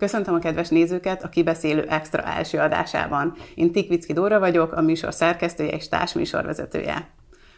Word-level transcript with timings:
Köszöntöm 0.00 0.34
a 0.34 0.38
kedves 0.38 0.68
nézőket 0.68 1.22
a 1.22 1.28
Kibeszélő 1.28 1.82
Extra 1.88 2.22
első 2.22 2.58
adásában. 2.58 3.34
Én 3.54 3.72
Tikvicki 3.72 4.12
Dóra 4.12 4.38
vagyok, 4.38 4.72
a 4.72 4.80
műsor 4.80 5.14
szerkesztője 5.14 5.70
és 5.70 5.88
társműsorvezetője. 5.88 7.08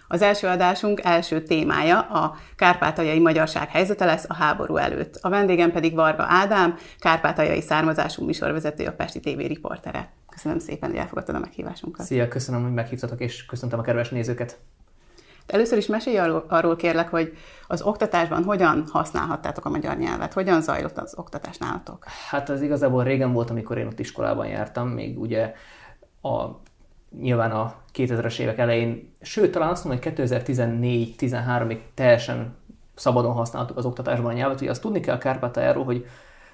Az 0.09 0.23
első 0.23 0.47
adásunk 0.47 1.01
első 1.05 1.43
témája 1.43 2.01
a 2.01 2.37
kárpátaljai 2.57 3.19
magyarság 3.19 3.69
helyzete 3.69 4.05
lesz 4.05 4.25
a 4.29 4.35
háború 4.35 4.77
előtt. 4.77 5.19
A 5.21 5.29
vendégem 5.29 5.73
pedig 5.73 5.95
Varga 5.95 6.25
Ádám, 6.29 6.77
kárpátaljai 6.99 7.61
származású 7.61 8.25
műsorvezető, 8.25 8.87
a 8.87 8.93
Pesti 8.93 9.21
TV 9.21 9.39
riportere. 9.39 10.13
Köszönöm 10.31 10.59
szépen, 10.59 10.91
hogy 10.91 10.99
elfogadtad 10.99 11.35
a 11.35 11.39
meghívásunkat. 11.39 12.07
Szia, 12.07 12.29
köszönöm, 12.29 12.63
hogy 12.63 12.73
meghívtatok, 12.73 13.21
és 13.21 13.47
köszöntöm 13.47 13.79
a 13.79 13.83
kedves 13.83 14.09
nézőket. 14.09 14.59
Először 15.53 15.79
is 15.79 15.87
mesélj 15.87 16.19
arról, 16.49 16.77
kérlek, 16.77 17.09
hogy 17.09 17.33
az 17.67 17.83
oktatásban 17.83 18.45
hogyan 18.45 18.85
használhattátok 18.91 19.65
a 19.65 19.71
magyar 19.71 19.97
nyelvet, 19.97 20.33
hogyan 20.33 20.61
zajlott 20.61 20.99
az 20.99 21.15
oktatás 21.17 21.57
nálatok? 21.57 22.05
Hát 22.29 22.49
az 22.49 22.63
igazából 22.63 23.05
régen 23.05 23.33
volt, 23.33 23.51
amikor 23.51 23.79
én 23.79 23.87
ott 23.87 23.99
iskolában 23.99 24.47
jártam, 24.47 24.89
még 24.89 25.21
ugye 25.21 25.55
a, 26.23 26.45
nyilván 27.21 27.51
a 27.51 27.75
2000-es 27.95 28.39
évek 28.39 28.59
elején, 28.59 29.13
sőt, 29.21 29.53
talán 29.53 29.69
azt 29.69 29.85
mondom, 29.85 30.03
hogy 30.03 30.13
2014-13-ig 30.17 31.79
teljesen 31.95 32.55
szabadon 32.95 33.33
használtuk 33.33 33.77
az 33.77 33.85
oktatásban 33.85 34.31
a 34.31 34.35
nyelvet. 34.35 34.61
Ugye 34.61 34.71
azt 34.71 34.83
tudni 34.83 35.01
kell 35.01 35.19
Kárpátajáról, 35.19 35.85
hogy, 35.85 36.07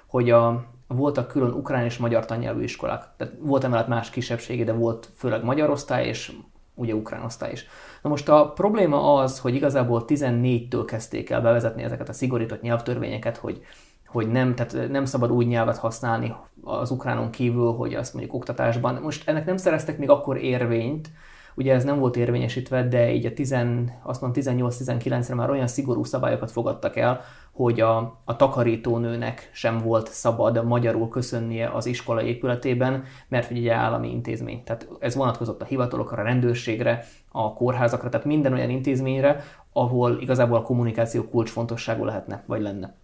hogy 0.07 0.29
a, 0.29 0.65
voltak 0.87 1.27
külön 1.27 1.51
ukrán 1.51 1.83
és 1.83 1.97
magyar 1.97 2.25
tannyelvű 2.25 2.63
iskolák. 2.63 3.03
Tehát 3.17 3.33
volt 3.39 3.63
emellett 3.63 3.87
más 3.87 4.09
kisebbségi, 4.09 4.63
de 4.63 4.73
volt 4.73 5.09
főleg 5.15 5.43
magyar 5.43 5.69
osztály 5.69 6.07
és 6.07 6.31
ugye 6.79 6.93
ukrán 6.93 7.23
osztály 7.23 7.51
is. 7.51 7.65
Na 8.01 8.09
most 8.09 8.29
a 8.29 8.51
probléma 8.51 9.13
az, 9.13 9.39
hogy 9.39 9.55
igazából 9.55 10.03
14-től 10.07 10.83
kezdték 10.87 11.29
el 11.29 11.41
bevezetni 11.41 11.83
ezeket 11.83 12.09
a 12.09 12.13
szigorított 12.13 12.61
nyelvtörvényeket, 12.61 13.37
hogy, 13.37 13.61
hogy 14.05 14.31
nem, 14.31 14.55
tehát 14.55 14.89
nem 14.89 15.05
szabad 15.05 15.31
úgy 15.31 15.47
nyelvet 15.47 15.77
használni 15.77 16.35
az 16.63 16.91
ukránon 16.91 17.29
kívül, 17.29 17.71
hogy 17.71 17.93
azt 17.93 18.13
mondjuk 18.13 18.35
oktatásban. 18.35 18.99
Most 19.01 19.29
ennek 19.29 19.45
nem 19.45 19.57
szereztek 19.57 19.97
még 19.97 20.09
akkor 20.09 20.37
érvényt, 20.37 21.09
ugye 21.55 21.73
ez 21.73 21.83
nem 21.83 21.99
volt 21.99 22.15
érvényesítve, 22.15 22.87
de 22.87 23.11
így 23.11 23.25
a 23.25 23.33
10, 23.33 23.55
azt 24.03 24.21
mondom 24.21 24.43
18-19-re 24.43 25.35
már 25.35 25.49
olyan 25.49 25.67
szigorú 25.67 26.03
szabályokat 26.03 26.51
fogadtak 26.51 26.95
el, 26.95 27.21
hogy 27.59 27.81
a, 27.81 27.97
a 28.25 28.35
takarítónőnek 28.35 29.49
sem 29.53 29.77
volt 29.77 30.07
szabad 30.07 30.65
magyarul 30.65 31.09
köszönnie 31.09 31.69
az 31.69 31.85
iskola 31.85 32.21
épületében, 32.21 33.03
mert 33.27 33.47
hogy 33.47 33.57
ugye 33.57 33.73
állami 33.73 34.11
intézmény. 34.11 34.63
Tehát 34.63 34.87
ez 34.99 35.15
vonatkozott 35.15 35.61
a 35.61 35.65
hivatalokra, 35.65 36.21
a 36.21 36.25
rendőrségre, 36.25 37.05
a 37.31 37.53
kórházakra, 37.53 38.09
tehát 38.09 38.25
minden 38.25 38.53
olyan 38.53 38.69
intézményre, 38.69 39.43
ahol 39.73 40.17
igazából 40.21 40.57
a 40.57 40.61
kommunikáció 40.61 41.23
kulcsfontosságú 41.23 42.05
lehetne, 42.05 42.43
vagy 42.45 42.61
lenne. 42.61 42.95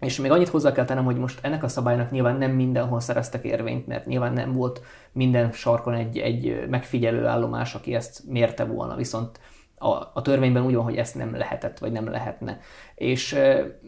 És 0.00 0.20
még 0.20 0.30
annyit 0.30 0.48
hozzá 0.48 0.72
kell 0.72 0.84
tennem, 0.84 1.04
hogy 1.04 1.18
most 1.18 1.38
ennek 1.42 1.62
a 1.62 1.68
szabálynak 1.68 2.10
nyilván 2.10 2.36
nem 2.36 2.50
mindenhol 2.50 3.00
szereztek 3.00 3.44
érvényt, 3.44 3.86
mert 3.86 4.06
nyilván 4.06 4.32
nem 4.32 4.52
volt 4.52 4.82
minden 5.12 5.52
sarkon 5.52 5.94
egy, 5.94 6.18
egy 6.18 6.66
megfigyelő 6.68 7.26
állomás, 7.26 7.74
aki 7.74 7.94
ezt 7.94 8.22
mérte 8.28 8.64
volna, 8.64 8.96
viszont 8.96 9.40
a, 9.78 9.88
a 10.14 10.22
törvényben 10.22 10.64
úgy 10.64 10.74
van, 10.74 10.84
hogy 10.84 10.96
ezt 10.96 11.14
nem 11.14 11.36
lehetett, 11.36 11.78
vagy 11.78 11.92
nem 11.92 12.10
lehetne. 12.10 12.60
És 12.94 13.32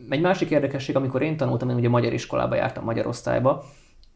egy 0.08 0.20
másik 0.20 0.50
érdekesség, 0.50 0.96
amikor 0.96 1.22
én 1.22 1.36
tanultam, 1.36 1.70
én 1.70 1.76
ugye 1.76 1.88
magyar 1.88 2.12
iskolába 2.12 2.54
jártam, 2.54 2.84
magyar 2.84 3.06
osztályba, 3.06 3.64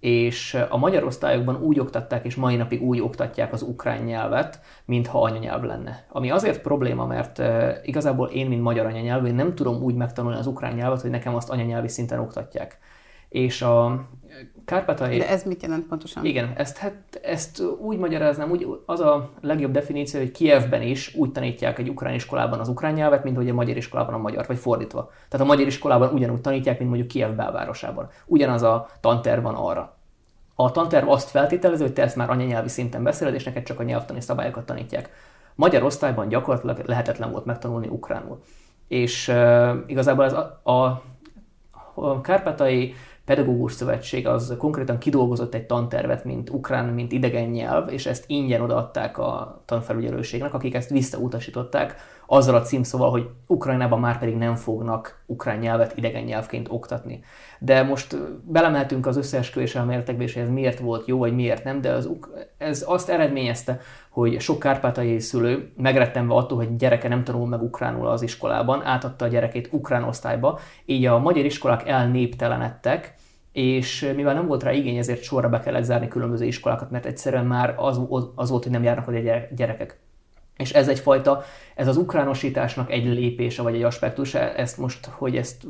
és 0.00 0.58
a 0.68 0.76
magyar 0.76 1.04
osztályokban 1.04 1.56
úgy 1.56 1.80
oktatták, 1.80 2.24
és 2.24 2.34
mai 2.34 2.56
napig 2.56 2.82
úgy 2.82 3.00
oktatják 3.00 3.52
az 3.52 3.62
ukrán 3.62 4.02
nyelvet, 4.02 4.60
mintha 4.84 5.22
anyanyelv 5.22 5.62
lenne. 5.62 6.04
Ami 6.08 6.30
azért 6.30 6.62
probléma, 6.62 7.06
mert 7.06 7.42
igazából 7.82 8.28
én, 8.28 8.46
mint 8.46 8.62
magyar 8.62 8.86
anyanyelvű, 8.86 9.30
nem 9.30 9.54
tudom 9.54 9.82
úgy 9.82 9.94
megtanulni 9.94 10.38
az 10.38 10.46
ukrán 10.46 10.74
nyelvet, 10.74 11.00
hogy 11.00 11.10
nekem 11.10 11.34
azt 11.34 11.50
anyanyelvi 11.50 11.88
szinten 11.88 12.18
oktatják. 12.18 12.78
És 13.32 13.62
a 13.62 14.06
Kárpátai... 14.64 15.18
De 15.18 15.28
ez 15.28 15.44
mit 15.44 15.62
jelent 15.62 15.86
pontosan? 15.86 16.24
Igen, 16.24 16.52
ezt, 16.56 16.76
hát, 16.76 17.20
ezt 17.22 17.62
úgy 17.80 17.98
magyaráznám, 17.98 18.50
úgy 18.50 18.66
az 18.86 19.00
a 19.00 19.30
legjobb 19.40 19.70
definíció, 19.70 20.20
hogy 20.20 20.30
Kievben 20.30 20.82
is 20.82 21.14
úgy 21.14 21.32
tanítják 21.32 21.78
egy 21.78 21.88
ukrán 21.88 22.14
iskolában 22.14 22.60
az 22.60 22.68
ukrán 22.68 22.92
nyelvet, 22.92 23.24
mint 23.24 23.36
hogy 23.36 23.48
a 23.48 23.54
magyar 23.54 23.76
iskolában 23.76 24.14
a 24.14 24.18
magyar, 24.18 24.46
vagy 24.46 24.58
fordítva. 24.58 25.10
Tehát 25.28 25.46
a 25.46 25.48
magyar 25.48 25.66
iskolában 25.66 26.12
ugyanúgy 26.12 26.40
tanítják, 26.40 26.78
mint 26.78 26.90
mondjuk 26.90 27.10
Kiev 27.10 27.30
belvárosában. 27.30 28.08
Ugyanaz 28.26 28.62
a 28.62 28.88
tanterv 29.00 29.42
van 29.42 29.54
arra. 29.54 29.96
A 30.54 30.70
tanterv 30.70 31.08
azt 31.08 31.30
feltételező, 31.30 31.84
hogy 31.84 31.92
te 31.92 32.02
ezt 32.02 32.16
már 32.16 32.30
anyanyelvi 32.30 32.68
szinten 32.68 33.02
beszéled, 33.02 33.34
és 33.34 33.44
neked 33.44 33.62
csak 33.62 33.80
a 33.80 33.82
nyelvtani 33.82 34.20
szabályokat 34.20 34.66
tanítják. 34.66 35.10
Magyar 35.54 35.82
osztályban 35.82 36.28
gyakorlatilag 36.28 36.86
lehetetlen 36.86 37.30
volt 37.30 37.44
megtanulni 37.44 37.88
ukránul. 37.88 38.42
És 38.88 39.28
uh, 39.28 39.70
igazából 39.86 40.24
ez 40.24 40.32
a, 40.32 40.60
a, 40.62 41.02
a 41.94 42.20
kárpátai 42.20 42.94
pedagógus 43.24 43.72
szövetség 43.72 44.26
az 44.26 44.54
konkrétan 44.58 44.98
kidolgozott 44.98 45.54
egy 45.54 45.66
tantervet, 45.66 46.24
mint 46.24 46.50
ukrán, 46.50 46.84
mint 46.84 47.12
idegen 47.12 47.48
nyelv, 47.48 47.88
és 47.88 48.06
ezt 48.06 48.24
ingyen 48.26 48.60
odaadták 48.60 49.18
a 49.18 49.62
tanfelügyelőségnek, 49.64 50.54
akik 50.54 50.74
ezt 50.74 50.90
visszautasították, 50.90 51.96
azzal 52.26 52.54
a 52.54 52.62
címszóval, 52.62 53.10
hogy 53.10 53.28
Ukrajnában 53.46 54.00
már 54.00 54.18
pedig 54.18 54.36
nem 54.36 54.54
fognak 54.54 55.22
ukrán 55.26 55.58
nyelvet 55.58 55.96
idegen 55.96 56.22
nyelvként 56.22 56.68
oktatni. 56.70 57.24
De 57.64 57.82
most 57.82 58.16
belemeltünk 58.44 59.06
az 59.06 59.16
összeesküvés 59.16 59.74
elméletekbe, 59.74 60.22
és 60.22 60.36
ez 60.36 60.48
miért 60.48 60.78
volt 60.78 61.06
jó, 61.06 61.18
vagy 61.18 61.34
miért 61.34 61.64
nem, 61.64 61.80
de 61.80 61.90
az, 61.90 62.10
ez 62.58 62.84
azt 62.86 63.08
eredményezte, 63.08 63.80
hogy 64.10 64.40
sok 64.40 64.58
kárpátai 64.58 65.18
szülő 65.18 65.72
megrettenve 65.76 66.34
attól, 66.34 66.58
hogy 66.58 66.76
gyereke 66.76 67.08
nem 67.08 67.24
tanul 67.24 67.46
meg 67.46 67.62
ukránul 67.62 68.06
az 68.06 68.22
iskolában, 68.22 68.82
átadta 68.84 69.24
a 69.24 69.28
gyerekét 69.28 69.68
ukrán 69.72 70.04
osztályba, 70.04 70.58
így 70.84 71.06
a 71.06 71.18
magyar 71.18 71.44
iskolák 71.44 71.88
elnéptelenedtek, 71.88 73.14
és 73.52 74.12
mivel 74.16 74.34
nem 74.34 74.46
volt 74.46 74.62
rá 74.62 74.72
igény, 74.72 74.96
ezért 74.96 75.22
sorra 75.22 75.48
be 75.48 75.60
kellett 75.60 75.82
zárni 75.82 76.08
különböző 76.08 76.44
iskolákat, 76.44 76.90
mert 76.90 77.06
egyszerűen 77.06 77.46
már 77.46 77.74
az, 77.76 78.00
az 78.34 78.50
volt, 78.50 78.62
hogy 78.62 78.72
nem 78.72 78.82
járnak 78.82 79.08
oda 79.08 79.18
gyerekek. 79.54 80.00
És 80.56 80.72
ez 80.72 80.88
egyfajta, 80.88 81.42
ez 81.74 81.88
az 81.88 81.96
ukránosításnak 81.96 82.90
egy 82.90 83.04
lépése, 83.04 83.62
vagy 83.62 83.74
egy 83.74 83.82
aspektus, 83.82 84.34
ezt 84.34 84.78
most, 84.78 85.06
hogy 85.06 85.36
ezt 85.36 85.66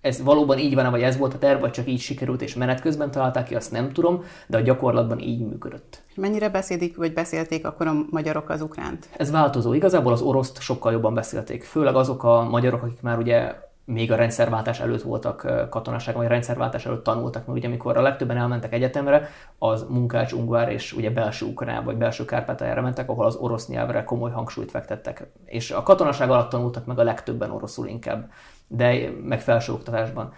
ez 0.00 0.22
valóban 0.22 0.58
így 0.58 0.74
van 0.74 0.90
vagy 0.90 1.02
ez 1.02 1.16
volt 1.16 1.34
a 1.34 1.38
terv, 1.38 1.60
vagy 1.60 1.70
csak 1.70 1.88
így 1.88 2.00
sikerült, 2.00 2.42
és 2.42 2.54
menet 2.54 2.80
közben 2.80 3.10
találták 3.10 3.46
ki, 3.46 3.54
azt 3.54 3.70
nem 3.70 3.92
tudom, 3.92 4.24
de 4.46 4.56
a 4.56 4.60
gyakorlatban 4.60 5.18
így 5.18 5.40
működött. 5.40 6.02
Mennyire 6.14 6.48
beszélik, 6.48 6.96
vagy 6.96 7.12
beszélték 7.12 7.66
akkor 7.66 7.86
a 7.86 7.92
magyarok 8.10 8.50
az 8.50 8.60
ukránt? 8.60 9.08
Ez 9.16 9.30
változó. 9.30 9.72
Igazából 9.72 10.12
az 10.12 10.20
oroszt 10.20 10.60
sokkal 10.60 10.92
jobban 10.92 11.14
beszélték. 11.14 11.64
Főleg 11.64 11.94
azok 11.94 12.24
a 12.24 12.42
magyarok, 12.42 12.82
akik 12.82 13.00
már 13.00 13.18
ugye 13.18 13.66
még 13.84 14.12
a 14.12 14.16
rendszerváltás 14.16 14.80
előtt 14.80 15.02
voltak 15.02 15.68
katonaságon, 15.70 16.20
vagy 16.20 16.30
a 16.30 16.32
rendszerváltás 16.32 16.86
előtt 16.86 17.04
tanultak, 17.04 17.46
mert 17.46 17.58
ugye 17.58 17.68
amikor 17.68 17.96
a 17.96 18.02
legtöbben 18.02 18.36
elmentek 18.36 18.72
egyetemre, 18.72 19.28
az 19.58 19.86
munkács, 19.88 20.32
ungvár 20.32 20.72
és 20.72 20.92
ugye 20.92 21.10
belső 21.10 21.46
ukrán 21.46 21.84
vagy 21.84 21.96
belső 21.96 22.24
kárpátájára 22.24 22.82
mentek, 22.82 23.08
ahol 23.08 23.26
az 23.26 23.36
orosz 23.36 23.68
nyelvre 23.68 24.04
komoly 24.04 24.30
hangsúlyt 24.30 24.70
fektettek. 24.70 25.26
És 25.44 25.70
a 25.70 25.82
katonaság 25.82 26.30
alatt 26.30 26.50
tanultak 26.50 26.86
meg 26.86 26.98
a 26.98 27.02
legtöbben 27.02 27.50
oroszul 27.50 27.86
inkább, 27.86 28.30
de 28.68 29.10
meg 29.22 29.40
felsőoktatásban. 29.40 30.32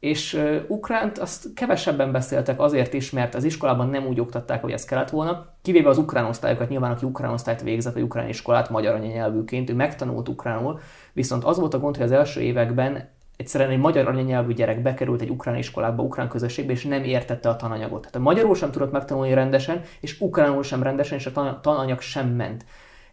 És 0.00 0.34
uh, 0.34 0.56
ukránt 0.68 1.18
azt 1.18 1.54
kevesebben 1.54 2.12
beszéltek 2.12 2.60
azért 2.60 2.94
is, 2.94 3.10
mert 3.10 3.34
az 3.34 3.44
iskolában 3.44 3.88
nem 3.88 4.06
úgy 4.06 4.20
oktatták, 4.20 4.62
hogy 4.62 4.72
ez 4.72 4.84
kellett 4.84 5.10
volna, 5.10 5.46
kivéve 5.62 5.88
az 5.88 5.98
ukrán 5.98 6.24
osztályokat, 6.24 6.68
nyilván 6.68 6.90
aki 6.90 7.04
ukrán 7.04 7.32
osztályt 7.32 7.62
végzett, 7.62 7.92
vagy 7.92 8.02
ukrán 8.02 8.28
iskolát 8.28 8.70
magyar 8.70 8.94
anyanyelvűként, 8.94 9.70
ő 9.70 9.74
megtanult 9.74 10.28
ukránul, 10.28 10.80
viszont 11.12 11.44
az 11.44 11.58
volt 11.58 11.74
a 11.74 11.78
gond, 11.78 11.96
hogy 11.96 12.04
az 12.04 12.12
első 12.12 12.40
években 12.40 13.08
egyszerűen 13.36 13.70
egy 13.70 13.78
magyar 13.78 14.08
anyanyelvű 14.08 14.52
gyerek 14.52 14.82
bekerült 14.82 15.20
egy 15.20 15.30
ukrán 15.30 15.56
iskolába, 15.56 16.02
ukrán 16.02 16.28
közösségbe, 16.28 16.72
és 16.72 16.84
nem 16.84 17.04
értette 17.04 17.48
a 17.48 17.56
tananyagot. 17.56 18.00
Tehát 18.00 18.16
a 18.16 18.20
magyarul 18.20 18.54
sem 18.54 18.70
tudott 18.70 18.92
megtanulni 18.92 19.34
rendesen, 19.34 19.82
és 20.00 20.20
ukránul 20.20 20.62
sem 20.62 20.82
rendesen, 20.82 21.18
és 21.18 21.26
a 21.26 21.60
tananyag 21.62 22.00
sem 22.00 22.28
ment. 22.28 22.64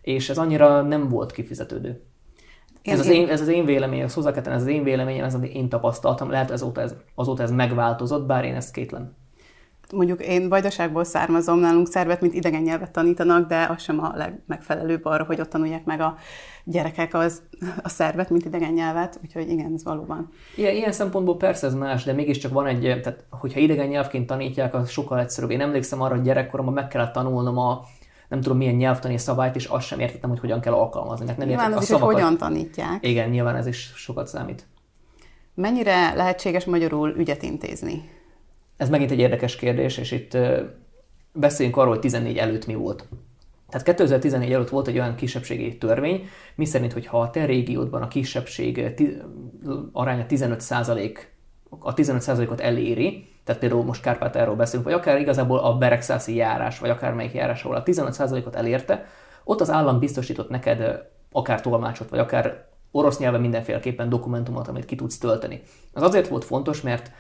És 0.02 0.30
ez 0.30 0.38
annyira 0.38 0.82
nem 0.82 1.10
volt 1.10 1.32
kifizetődő. 1.32 2.02
Én, 2.82 2.94
ez, 2.94 3.00
az 3.00 3.08
én, 3.08 3.28
ez 3.28 3.42
az 3.42 3.48
én 3.48 3.66
véleményem, 3.66 4.06
ez 4.06 4.14
hozzá 4.14 4.32
ez 4.32 4.62
az 4.62 4.68
én 4.68 4.84
véleményem, 4.84 5.26
ez 5.26 5.34
az 5.34 5.44
én 5.54 5.70
tapasztalatom. 5.70 6.30
Lehet 6.30 6.52
azóta 6.52 6.82
ez, 6.82 6.96
azóta 7.16 7.44
ez 7.44 7.52
megváltozott, 7.52 8.26
bár 8.26 8.44
én 8.46 8.56
ezt 8.56 8.72
kétlem. 8.72 9.16
mondjuk 9.92 10.26
én 10.26 10.50
Vajdaságból 10.50 11.04
származom, 11.04 11.60
nálunk 11.60 11.88
szervet, 11.88 12.22
mint 12.22 12.34
idegen 12.34 12.62
nyelvet 12.62 12.92
tanítanak, 12.92 13.48
de 13.48 13.68
az 13.76 13.82
sem 13.82 14.00
a 14.00 14.12
legmegfelelőbb 14.16 15.06
arra, 15.06 15.24
hogy 15.24 15.40
ott 15.40 15.50
tanulják 15.50 15.86
meg 15.86 16.00
a 16.00 16.18
gyerekek 16.64 17.14
az, 17.14 17.42
a 17.84 17.90
szervet, 17.90 18.30
mint 18.30 18.46
idegen 18.46 18.74
nyelvet, 18.74 19.20
úgyhogy 19.24 19.50
igen, 19.50 19.74
ez 19.76 19.84
valóban. 19.84 20.30
Ilyen, 20.56 20.76
ilyen 20.76 20.92
szempontból 20.92 21.38
persze 21.38 21.68
ez 21.68 21.74
más, 21.74 22.04
de 22.04 22.14
mégiscsak 22.14 22.52
van 22.52 22.68
egy, 22.68 22.82
tehát 22.82 23.26
hogyha 23.30 23.60
idegen 23.60 23.88
nyelvként 23.88 24.28
tanítják, 24.28 24.74
az 24.74 24.90
sokkal 24.90 25.20
egyszerűbb. 25.20 25.50
Én 25.52 25.62
emlékszem 25.62 26.02
arra, 26.02 26.16
hogy 26.16 26.24
gyerekkoromban 26.24 26.74
meg 26.74 26.88
kellett 26.88 27.14
tanulnom 27.14 27.58
a 27.58 27.82
nem 28.32 28.42
tudom 28.42 28.58
milyen 28.58 28.76
nyelvtani 28.76 29.18
szabályt, 29.18 29.56
és 29.56 29.66
azt 29.66 29.86
sem 29.86 30.00
értettem, 30.00 30.30
hogy 30.30 30.40
hogyan 30.40 30.60
kell 30.62 30.74
alkalmazni. 30.74 31.26
Mert 31.26 31.38
nem 31.38 31.48
nyilván 31.48 31.74
a 31.74 31.82
is, 31.82 31.90
hogy 31.90 32.00
hogyan 32.00 32.38
tanítják. 32.38 33.06
Igen, 33.08 33.30
nyilván 33.30 33.56
ez 33.56 33.68
is 33.68 33.92
sokat 33.96 34.28
számít. 34.28 34.66
Mennyire 35.54 36.14
lehetséges 36.14 36.66
magyarul 36.66 37.14
ügyet 37.18 37.44
intézni? 37.44 38.10
Ez 38.78 38.90
megint 38.90 39.12
egy 39.12 39.20
érdekes 39.20 39.56
kérdés, 39.56 39.98
és 39.98 40.12
itt 40.12 40.38
beszéljünk 41.34 41.78
arról, 41.78 41.92
hogy 41.92 42.00
14 42.00 42.38
előtt 42.38 42.66
mi 42.66 42.76
volt. 42.76 43.08
Tehát 43.70 43.86
2014 43.86 44.52
előtt 44.52 44.70
volt 44.70 44.88
egy 44.88 44.98
olyan 44.98 45.16
kisebbségi 45.16 45.78
törvény, 45.78 46.28
miszerint, 46.56 46.94
hogyha 46.94 47.22
a 47.22 47.30
te 47.30 47.46
régiódban 47.46 48.02
a 48.02 48.08
kisebbség 48.08 48.94
aránya 49.92 50.26
15 50.26 50.64
a 51.80 51.94
15%-ot 51.94 52.60
eléri, 52.60 53.31
tehát 53.44 53.62
például 53.62 53.84
most 53.84 54.02
Kárpátáról 54.02 54.56
beszélünk, 54.56 54.86
vagy 54.86 54.98
akár 54.98 55.20
igazából 55.20 55.60
a 55.60 55.78
Beregszászi 55.78 56.36
járás, 56.36 56.80
vagy 56.80 56.90
akár 56.90 57.14
melyik 57.14 57.34
járás, 57.34 57.64
ahol 57.64 57.76
a 57.76 57.84
15%-ot 57.84 58.56
elérte, 58.56 59.06
ott 59.44 59.62
az 59.62 59.70
állam 59.70 60.00
biztosított 60.00 60.50
neked 60.50 61.10
akár 61.32 61.62
tolmácsot, 61.62 62.10
vagy 62.10 62.20
akár 62.20 62.66
orosz 62.92 63.18
nyelven 63.20 63.42
mindenféleképpen 63.42 64.10
dokumentumot, 64.10 64.68
amit 64.68 64.86
ki 64.86 64.96
tudsz 64.96 65.18
tölteni. 65.18 65.62
Az 65.94 66.02
azért 66.02 66.28
volt 66.28 66.44
fontos, 66.44 66.82
mert 66.82 67.12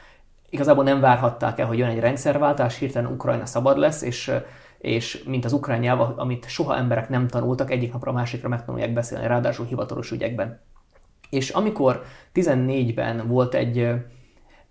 igazából 0.50 0.83
nem 0.83 1.00
várhatták 1.00 1.59
el, 1.59 1.65
hogy 1.65 1.77
jön 1.77 1.89
egy 1.89 2.00
rendszerváltás, 2.00 2.77
hirtelen 2.77 3.12
Ukrajna 3.12 3.45
szabad 3.45 3.77
lesz, 3.77 4.01
és, 4.01 4.31
és 4.77 5.24
mint 5.24 5.45
az 5.45 5.53
ukrán 5.53 5.79
nyelv, 5.79 6.19
amit 6.19 6.50
soha 6.50 6.77
emberek 6.77 7.09
nem 7.09 7.27
tanultak, 7.27 7.71
egyik 7.71 7.91
napra 7.91 8.12
a 8.12 8.13
másikra 8.13 8.50
megtanulják 8.50 8.94
beszélni, 8.94 9.27
ráadásul 9.27 9.65
hivatalos 9.65 10.12
ügyekben. 10.12 10.62
És 11.29 11.50
amikor 11.50 12.03
14-ben 12.33 13.27
volt 13.27 13.53
egy, 13.53 13.89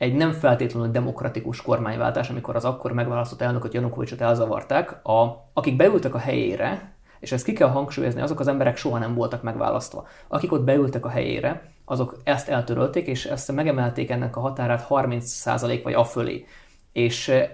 egy 0.01 0.15
nem 0.15 0.33
feltétlenül 0.33 0.91
demokratikus 0.91 1.63
kormányváltás, 1.63 2.31
amikor 2.31 2.57
az 2.57 2.65
akkor 2.65 2.93
megválasztott 2.93 3.41
elnököt 3.41 3.75
Janukovicsot 3.75 4.21
elzavarták, 4.21 5.07
a, 5.07 5.49
akik 5.53 5.77
beültek 5.77 6.15
a 6.15 6.19
helyére, 6.19 6.95
és 7.19 7.33
ezt 7.33 7.45
ki 7.45 7.53
kell 7.53 7.69
hangsúlyozni, 7.69 8.21
azok 8.21 8.41
az 8.41 8.49
emberek 8.49 8.77
soha 8.77 8.99
nem 8.99 9.15
voltak 9.15 9.43
megválasztva. 9.43 10.07
Akik 10.29 10.53
ott 10.53 10.65
beültek 10.65 11.05
a 11.05 11.09
helyére, 11.09 11.73
azok 11.85 12.21
ezt 12.25 12.49
eltörölték, 12.49 13.07
és 13.07 13.25
ezt 13.25 13.53
megemelték 13.53 14.11
ennek 14.11 14.37
a 14.37 14.41
határát 14.41 14.87
30% 14.89 15.81
vagy 15.83 15.95
afölé. 15.95 16.47
És 16.93 17.29
eh, 17.29 17.49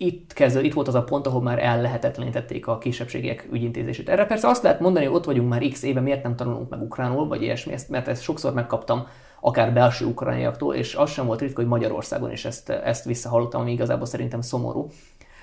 itt 0.00 0.32
kezdő, 0.32 0.62
itt 0.62 0.72
volt 0.72 0.88
az 0.88 0.94
a 0.94 1.04
pont, 1.04 1.26
ahol 1.26 1.42
már 1.42 1.58
ellehetetlenítették 1.58 2.66
a 2.66 2.78
kisebbségiek 2.78 3.48
ügyintézését. 3.52 4.08
Erre 4.08 4.26
persze 4.26 4.48
azt 4.48 4.62
lehet 4.62 4.80
mondani, 4.80 5.04
hogy 5.04 5.14
ott 5.14 5.24
vagyunk 5.24 5.48
már 5.48 5.62
x 5.68 5.82
éve, 5.82 6.00
miért 6.00 6.22
nem 6.22 6.36
tanulunk 6.36 6.68
meg 6.70 6.82
ukránul, 6.82 7.28
vagy 7.28 7.42
ilyesmi, 7.42 7.74
mert 7.88 8.08
ezt 8.08 8.22
sokszor 8.22 8.52
megkaptam 8.52 9.06
akár 9.40 9.72
belső 9.72 10.04
ukrániaktól, 10.04 10.74
és 10.74 10.94
az 10.94 11.10
sem 11.10 11.26
volt 11.26 11.40
ritka, 11.40 11.60
hogy 11.60 11.70
Magyarországon 11.70 12.32
is 12.32 12.44
ezt, 12.44 12.70
ezt 12.70 13.04
visszahallottam, 13.04 13.60
ami 13.60 13.72
igazából 13.72 14.06
szerintem 14.06 14.40
szomorú. 14.40 14.88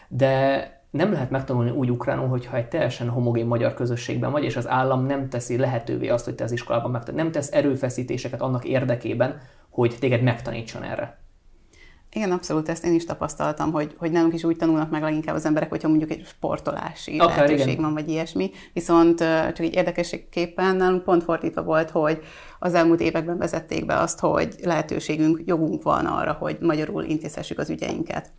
De 0.08 0.70
nem 0.90 1.12
lehet 1.12 1.30
megtanulni 1.30 1.70
úgy 1.70 1.92
ukránul, 1.92 2.28
hogyha 2.28 2.58
egy 2.58 2.68
teljesen 2.68 3.10
homogén 3.10 3.46
magyar 3.46 3.74
közösségben 3.74 4.32
vagy, 4.32 4.44
és 4.44 4.56
az 4.56 4.68
állam 4.68 5.06
nem 5.06 5.30
teszi 5.30 5.58
lehetővé 5.58 6.10
azt, 6.10 6.26
hogy 6.26 6.36
te 6.36 6.44
az 6.44 6.52
iskolában 6.52 6.92
megtanulj. 6.92 7.24
Nem 7.24 7.32
tesz 7.32 7.52
erőfeszítéseket 7.52 8.42
annak 8.42 8.66
érdekében, 8.66 9.42
hogy 9.70 9.96
téged 10.00 10.22
megtanítson 10.22 10.84
erre. 10.84 11.25
Igen, 12.16 12.32
abszolút 12.32 12.70
ezt 12.70 12.86
én 12.86 12.94
is 12.94 13.06
tapasztaltam, 13.06 13.72
hogy, 13.72 13.94
hogy 13.98 14.12
nálunk 14.12 14.34
is 14.34 14.44
úgy 14.44 14.58
tanulnak 14.58 14.90
meg 14.90 15.02
leginkább 15.02 15.36
az 15.36 15.46
emberek, 15.46 15.70
hogyha 15.70 15.88
mondjuk 15.88 16.12
egy 16.12 16.26
sportolási 16.26 17.18
Akár, 17.18 17.36
lehetőség 17.36 17.68
igen. 17.68 17.82
van, 17.82 17.94
vagy 17.94 18.10
ilyesmi. 18.10 18.52
Viszont 18.74 19.20
csak 19.48 19.60
egy 19.60 19.74
érdekességképpen 19.74 20.76
nálunk 20.76 21.04
pont 21.04 21.24
fordítva 21.24 21.64
volt, 21.64 21.90
hogy 21.90 22.20
az 22.60 22.74
elmúlt 22.74 23.02
években 23.02 23.38
vezették 23.38 23.86
be 23.86 23.98
azt, 23.98 24.20
hogy 24.20 24.56
lehetőségünk, 24.64 25.42
jogunk 25.46 25.84
van 25.84 26.06
arra, 26.06 26.32
hogy 26.32 26.58
magyarul 26.60 27.04
intézhessük 27.04 27.60
az 27.60 27.70
ügyeinket. 27.70 28.32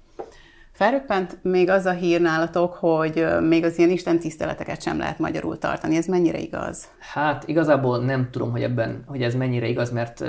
Felröppent 0.73 1.39
még 1.43 1.71
az 1.71 1.87
a 1.87 1.93
hír 1.93 2.21
nálatok, 2.21 2.73
hogy 2.75 3.27
még 3.41 3.65
az 3.65 3.79
ilyen 3.79 3.91
Isten 3.91 4.19
tiszteleteket 4.19 4.83
sem 4.83 4.99
lehet 4.99 5.19
magyarul 5.19 5.59
tartani. 5.59 5.97
Ez 5.97 6.07
mennyire 6.07 6.39
igaz? 6.39 6.85
Hát 6.99 7.49
igazából 7.49 7.99
nem 7.99 8.29
tudom, 8.31 8.51
hogy 8.51 8.63
ebben, 8.63 9.05
hogy 9.07 9.23
ez 9.23 9.35
mennyire 9.35 9.69
igaz, 9.69 9.91
mert 9.91 10.25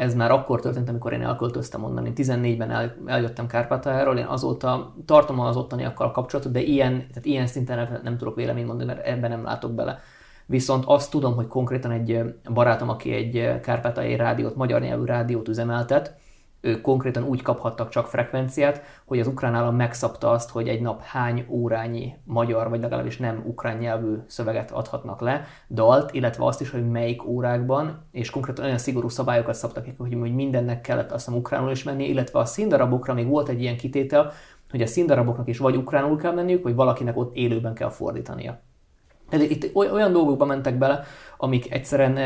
ez 0.00 0.14
már 0.14 0.30
akkor 0.30 0.60
történt, 0.60 0.88
amikor 0.88 1.12
én 1.12 1.22
elköltöztem 1.22 1.84
onnan. 1.84 2.06
Én 2.06 2.12
14-ben 2.16 2.70
el, 2.70 2.96
eljöttem 3.06 3.46
Kárpátaláról, 3.46 4.18
én 4.18 4.24
azóta 4.24 4.94
tartom 5.04 5.40
az 5.40 5.56
ottaniakkal 5.56 6.10
kapcsolatot, 6.10 6.52
de 6.52 6.60
ilyen, 6.60 6.92
tehát 6.92 7.24
ilyen 7.24 7.46
szinten 7.46 8.00
nem 8.02 8.16
tudok 8.16 8.34
véleményt 8.34 8.66
mondani, 8.66 8.92
mert 8.92 9.06
ebben 9.06 9.30
nem 9.30 9.44
látok 9.44 9.72
bele. 9.72 9.98
Viszont 10.46 10.84
azt 10.86 11.10
tudom, 11.10 11.34
hogy 11.34 11.46
konkrétan 11.46 11.90
egy 11.90 12.34
barátom, 12.52 12.88
aki 12.88 13.12
egy 13.12 13.60
kárpátai 13.60 14.16
rádiót, 14.16 14.56
magyar 14.56 14.80
nyelvű 14.80 15.04
rádiót 15.04 15.48
üzemeltet, 15.48 16.16
ők 16.60 16.80
konkrétan 16.80 17.24
úgy 17.24 17.42
kaphattak 17.42 17.88
csak 17.88 18.06
frekvenciát, 18.06 18.82
hogy 19.04 19.20
az 19.20 19.26
ukrán 19.26 19.54
állam 19.54 19.76
megszabta 19.76 20.30
azt, 20.30 20.50
hogy 20.50 20.68
egy 20.68 20.80
nap 20.80 21.02
hány 21.02 21.46
órányi 21.48 22.14
magyar, 22.24 22.68
vagy 22.68 22.80
legalábbis 22.80 23.16
nem 23.16 23.42
ukrán 23.46 23.76
nyelvű 23.76 24.14
szöveget 24.26 24.70
adhatnak 24.70 25.20
le, 25.20 25.44
dalt, 25.68 26.14
illetve 26.14 26.44
azt 26.44 26.60
is, 26.60 26.70
hogy 26.70 26.90
melyik 26.90 27.26
órákban, 27.26 28.06
és 28.10 28.30
konkrétan 28.30 28.64
olyan 28.64 28.78
szigorú 28.78 29.08
szabályokat 29.08 29.54
szabtak 29.54 29.84
ki, 29.84 29.94
hogy, 29.98 30.16
hogy 30.20 30.34
mindennek 30.34 30.80
kellett 30.80 31.12
azt 31.12 31.24
hiszem 31.24 31.40
ukránul 31.40 31.70
is 31.70 31.82
menni, 31.82 32.08
illetve 32.08 32.38
a 32.38 32.44
színdarabokra 32.44 33.14
még 33.14 33.28
volt 33.28 33.48
egy 33.48 33.60
ilyen 33.60 33.76
kitétel, 33.76 34.32
hogy 34.70 34.82
a 34.82 34.86
színdaraboknak 34.86 35.48
is 35.48 35.58
vagy 35.58 35.76
ukránul 35.76 36.16
kell 36.16 36.32
menniük, 36.32 36.62
vagy 36.62 36.74
valakinek 36.74 37.16
ott 37.16 37.36
élőben 37.36 37.74
kell 37.74 37.90
fordítania. 37.90 38.60
Tehát 39.28 39.50
itt 39.50 39.76
olyan 39.76 40.12
dolgokba 40.12 40.44
mentek 40.44 40.78
bele, 40.78 41.02
amik 41.36 41.72
egyszerűen 41.72 42.18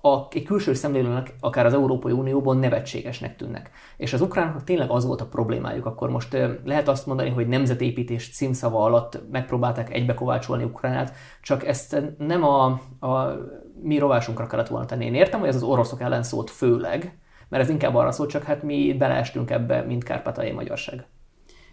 a, 0.00 0.26
egy 0.30 0.44
külső 0.44 0.74
szemlélőnek, 0.74 1.34
akár 1.40 1.66
az 1.66 1.74
Európai 1.74 2.12
Unióban 2.12 2.56
nevetségesnek 2.56 3.36
tűnnek. 3.36 3.70
És 3.96 4.12
az 4.12 4.20
ukránoknak 4.20 4.64
tényleg 4.64 4.90
az 4.90 5.06
volt 5.06 5.20
a 5.20 5.26
problémájuk. 5.26 5.86
Akkor 5.86 6.10
most 6.10 6.36
lehet 6.64 6.88
azt 6.88 7.06
mondani, 7.06 7.30
hogy 7.30 7.48
nemzetépítés 7.48 8.30
címszava 8.30 8.84
alatt 8.84 9.20
megpróbálták 9.30 9.94
egybekovácsolni 9.94 10.64
Ukránát, 10.64 11.12
csak 11.42 11.66
ezt 11.66 12.02
nem 12.18 12.44
a, 12.44 12.64
a 13.06 13.38
mi 13.82 13.98
rovásunkra 13.98 14.46
kellett 14.46 14.68
volna 14.68 14.86
tenni. 14.86 15.04
Én 15.04 15.14
értem, 15.14 15.40
hogy 15.40 15.48
ez 15.48 15.56
az 15.56 15.62
oroszok 15.62 16.00
ellen 16.00 16.22
szólt 16.22 16.50
főleg, 16.50 17.18
mert 17.48 17.62
ez 17.62 17.70
inkább 17.70 17.94
arra 17.94 18.12
szólt, 18.12 18.30
csak 18.30 18.42
hát 18.42 18.62
mi 18.62 18.94
beleestünk 18.98 19.50
ebbe, 19.50 19.82
mint 19.82 20.04
kárpátaljai 20.04 20.54
magyarság. 20.54 21.06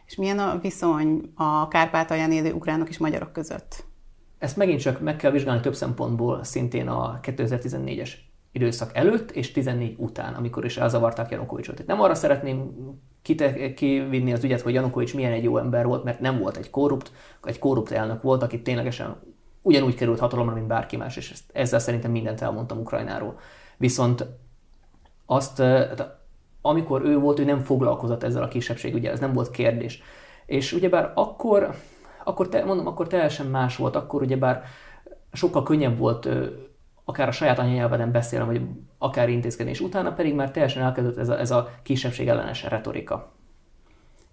És 0.06 0.16
milyen 0.16 0.39
a 0.39 0.57
viszony 0.62 1.31
a 1.36 1.68
Kárpátalján 1.68 2.31
élő 2.31 2.54
ukránok 2.54 2.89
és 2.89 2.98
magyarok 2.98 3.31
között? 3.31 3.86
Ezt 4.38 4.58
megint 4.58 4.80
csak 4.80 5.00
meg 5.00 5.16
kell 5.16 5.32
vizsgálni 5.32 5.62
több 5.62 5.76
szempontból, 5.76 6.44
szintén 6.44 6.88
a 6.88 7.20
2014-es 7.22 8.10
időszak 8.52 8.96
előtt 8.96 9.32
és 9.32 9.52
14 9.52 9.96
után, 9.98 10.34
amikor 10.34 10.66
is 10.66 10.78
elzavarták 10.78 11.31
Janukovicsot. 11.31 11.80
Itt 11.80 11.88
nem 11.88 12.02
arra 12.02 12.16
szeretném 12.16 12.71
kite- 13.21 13.74
kivinni 13.74 14.33
az 14.33 14.44
ügyet, 14.44 14.62
hogy 14.62 14.74
Janukovics 14.74 15.16
milyen 15.16 15.31
egy 15.31 15.44
jó 15.44 15.57
ember 15.57 15.86
volt, 15.86 16.04
mert 16.04 16.19
nem 16.19 16.40
volt 16.40 16.57
egy 16.57 16.69
korrupt, 16.69 17.12
egy 17.44 17.59
korrupt 17.59 17.92
elnök 17.92 18.21
volt, 18.21 18.44
aki 18.44 18.62
ténylegesen 18.62 19.16
ugyanúgy 19.62 19.95
került 19.95 20.19
hatalomra, 20.19 20.54
mint 20.54 20.68
bárki 20.68 20.98
más, 20.98 21.18
és 21.18 21.33
ezzel 21.54 21.80
szerintem 21.80 22.12
mindent 22.12 22.42
elmondtam 22.42 22.80
Ukrajnáról. 22.80 23.40
Viszont 23.78 24.26
azt, 25.26 25.64
amikor 26.62 27.02
ő 27.02 27.18
volt, 27.19 27.40
ő 27.40 27.44
nem 27.44 27.59
foglalkozott 27.59 28.24
ezzel 28.24 28.44
a 28.44 28.48
kisebbség, 28.48 28.94
ugye 28.94 29.12
ez 29.12 29.19
nem 29.19 29.33
volt 29.33 29.50
kérdés. 29.50 30.02
És 30.45 30.74
ugyebár 30.74 31.12
akkor 31.16 31.76
akkor 32.26 32.50
te, 32.50 32.66
mondom, 32.66 32.88
akkor 32.88 33.08
teljesen 33.08 33.46
más 33.46 33.76
volt, 33.76 33.96
akkor 33.96 34.22
ugyebár 34.22 34.64
sokkal 35.32 35.64
könnyebb 35.64 35.98
volt 35.98 36.30
akár 37.06 37.28
a 37.28 37.32
saját 37.32 37.60
anyanyelveden 37.60 38.12
beszélni, 38.12 38.46
vagy 38.46 38.62
akár 38.98 39.30
intézkedni, 39.30 39.72
és 39.72 39.80
utána 39.80 40.14
pedig 40.14 40.36
már 40.36 40.52
teljesen 40.52 40.84
elkezdett 40.84 41.18
ez 41.18 41.30
a, 41.30 41.40
ez 41.40 41.52
a 41.52 41.70
kisebbség 41.84 42.28
ellenes 42.28 42.64
retorika. 42.64 43.32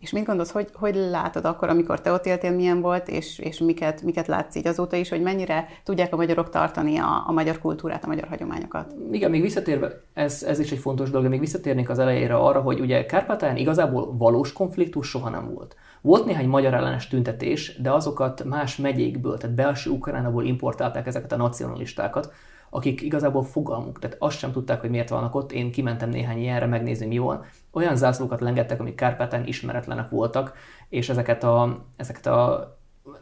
És 0.03 0.11
mit 0.11 0.25
gondolsz, 0.25 0.51
hogy, 0.51 0.69
hogy 0.75 0.95
látod 0.95 1.45
akkor, 1.45 1.69
amikor 1.69 2.01
te 2.01 2.13
ott 2.13 2.27
éltél, 2.27 2.51
milyen 2.51 2.81
volt, 2.81 3.09
és, 3.09 3.39
és 3.39 3.59
miket, 3.59 4.03
miket 4.03 4.27
látsz 4.27 4.55
így 4.55 4.67
azóta 4.67 4.97
is, 4.97 5.09
hogy 5.09 5.23
mennyire 5.23 5.69
tudják 5.85 6.13
a 6.13 6.17
magyarok 6.17 6.51
tartani 6.51 6.99
a, 6.99 7.25
a 7.27 7.33
magyar 7.33 7.59
kultúrát, 7.59 8.05
a 8.05 8.07
magyar 8.07 8.29
hagyományokat? 8.29 8.95
Igen, 9.11 9.31
még 9.31 9.41
visszatérve, 9.43 10.03
ez, 10.13 10.43
ez 10.43 10.59
is 10.59 10.73
egy 10.73 10.79
fontos 10.79 11.11
dolog, 11.11 11.29
még 11.29 11.41
visszatérnék 11.41 11.89
az 11.89 11.99
elejére 11.99 12.35
arra, 12.35 12.61
hogy 12.61 12.81
ugye 12.81 13.07
Kárpátalján 13.07 13.57
igazából 13.57 14.17
valós 14.17 14.53
konfliktus 14.53 15.09
soha 15.09 15.29
nem 15.29 15.55
volt. 15.55 15.77
Volt 16.01 16.25
néhány 16.25 16.49
magyar 16.49 16.75
ellenes 16.75 17.09
tüntetés, 17.09 17.81
de 17.83 17.93
azokat 17.93 18.45
más 18.45 18.77
megyékből, 18.77 19.39
tehát 19.39 19.57
belső 19.57 19.91
Ukrajnából 19.91 20.45
importálták 20.45 21.07
ezeket 21.07 21.33
a 21.33 21.37
nacionalistákat, 21.37 22.33
akik 22.75 23.03
igazából 23.03 23.43
fogalmuk, 23.43 23.99
tehát 23.99 24.17
azt 24.19 24.39
sem 24.39 24.53
tudták, 24.53 24.81
hogy 24.81 24.91
miért 24.91 25.09
vannak 25.09 25.35
ott. 25.35 25.53
Én 25.53 25.71
kimentem 25.71 26.09
néhány 26.09 26.39
ilyenre 26.39 26.67
megnézni, 26.67 27.07
mi 27.07 27.19
van. 27.19 27.45
Olyan 27.73 27.97
zászlókat 27.97 28.41
lengettek, 28.41 28.81
amik 28.81 28.95
Kárpátán 28.95 29.47
ismeretlenek 29.47 30.09
voltak, 30.09 30.53
és 30.89 31.09
ezeket 31.09 31.45
a, 31.45 31.85
ezeket 31.97 32.27
a 32.27 32.71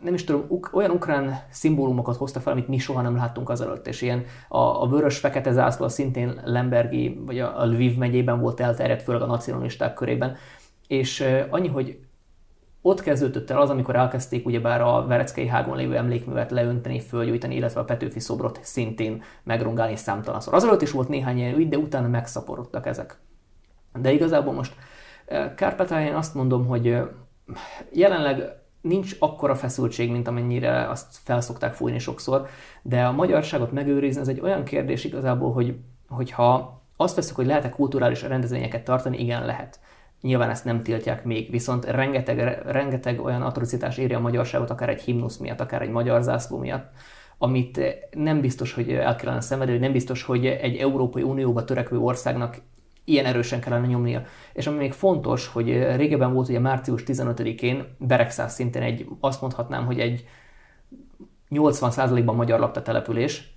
nem 0.00 0.14
is 0.14 0.24
tudom, 0.24 0.60
olyan 0.72 0.90
ukrán 0.90 1.42
szimbólumokat 1.50 2.16
hozta 2.16 2.40
fel, 2.40 2.52
amit 2.52 2.68
mi 2.68 2.78
soha 2.78 3.02
nem 3.02 3.16
láttunk 3.16 3.48
azelőtt, 3.48 3.86
és 3.86 4.02
ilyen 4.02 4.24
a, 4.48 4.58
a 4.58 4.88
vörös-fekete 4.88 5.52
zászló 5.52 5.88
szintén 5.88 6.40
Lembergi, 6.44 7.22
vagy 7.26 7.38
a, 7.38 7.60
a 7.60 7.66
Lviv 7.66 7.96
megyében 7.96 8.40
volt 8.40 8.60
elterjedt, 8.60 9.02
főleg 9.02 9.22
a 9.22 9.26
nacionalisták 9.26 9.94
körében, 9.94 10.36
és 10.86 11.24
annyi, 11.50 11.68
hogy 11.68 11.98
ott 12.82 13.00
kezdődött 13.00 13.50
el 13.50 13.60
az, 13.60 13.70
amikor 13.70 13.96
elkezdték 13.96 14.46
ugyebár 14.46 14.80
a 14.80 15.06
Vereckei 15.06 15.46
hágon 15.46 15.76
lévő 15.76 15.96
emlékművet 15.96 16.50
leönteni, 16.50 17.00
fölgyújtani, 17.00 17.54
illetve 17.54 17.80
a 17.80 17.84
Petőfi 17.84 18.20
szobrot 18.20 18.58
szintén 18.62 19.22
megrongálni 19.42 19.96
számtalanszor. 19.96 20.54
Azelőtt 20.54 20.82
is 20.82 20.90
volt 20.90 21.08
néhány 21.08 21.38
ilyen 21.38 21.54
ügy, 21.54 21.68
de 21.68 21.76
utána 21.76 22.08
megszaporodtak 22.08 22.86
ezek. 22.86 23.18
De 24.00 24.12
igazából 24.12 24.52
most 24.52 24.74
eh, 25.26 25.52
Kárpátalján 25.56 26.14
azt 26.14 26.34
mondom, 26.34 26.66
hogy 26.66 26.88
eh, 26.88 27.06
jelenleg 27.92 28.58
nincs 28.80 29.16
akkora 29.18 29.54
feszültség, 29.54 30.10
mint 30.10 30.28
amennyire 30.28 30.88
azt 30.88 31.16
felszokták 31.24 31.74
fújni 31.74 31.98
sokszor, 31.98 32.46
de 32.82 33.04
a 33.04 33.12
magyarságot 33.12 33.72
megőrizni 33.72 34.20
ez 34.20 34.28
egy 34.28 34.40
olyan 34.40 34.64
kérdés 34.64 35.04
igazából, 35.04 35.52
hogy 35.52 35.76
hogyha 36.08 36.82
azt 36.96 37.16
veszük, 37.16 37.36
hogy 37.36 37.46
lehet-e 37.46 37.70
kulturális 37.70 38.22
rendezvényeket 38.22 38.84
tartani, 38.84 39.18
igen, 39.18 39.46
lehet. 39.46 39.80
Nyilván 40.20 40.50
ezt 40.50 40.64
nem 40.64 40.82
tiltják 40.82 41.24
még, 41.24 41.50
viszont 41.50 41.84
rengeteg, 41.84 42.62
rengeteg 42.66 43.20
olyan 43.20 43.42
atrocitás 43.42 43.98
éri 43.98 44.14
a 44.14 44.20
magyarságot, 44.20 44.70
akár 44.70 44.88
egy 44.88 45.02
himnusz 45.02 45.36
miatt, 45.36 45.60
akár 45.60 45.82
egy 45.82 45.90
magyar 45.90 46.22
zászló 46.22 46.58
miatt, 46.58 46.90
amit 47.38 47.80
nem 48.10 48.40
biztos, 48.40 48.72
hogy 48.72 48.92
el 48.92 49.16
kellene 49.16 49.40
szenvedni, 49.40 49.78
nem 49.78 49.92
biztos, 49.92 50.22
hogy 50.22 50.46
egy 50.46 50.76
Európai 50.76 51.22
Unióba 51.22 51.64
törekvő 51.64 51.98
országnak 51.98 52.60
ilyen 53.04 53.24
erősen 53.24 53.60
kellene 53.60 53.86
nyomnia. 53.86 54.22
És 54.52 54.66
ami 54.66 54.76
még 54.76 54.92
fontos, 54.92 55.46
hogy 55.46 55.96
régebben 55.96 56.32
volt 56.32 56.48
ugye 56.48 56.58
március 56.58 57.02
15-én 57.06 57.84
Beregszáz 57.98 58.52
szintén 58.52 58.82
egy, 58.82 59.06
azt 59.20 59.40
mondhatnám, 59.40 59.86
hogy 59.86 60.00
egy 60.00 60.24
80%-ban 61.50 62.36
magyar 62.36 62.60
lakta 62.60 62.82
település, 62.82 63.49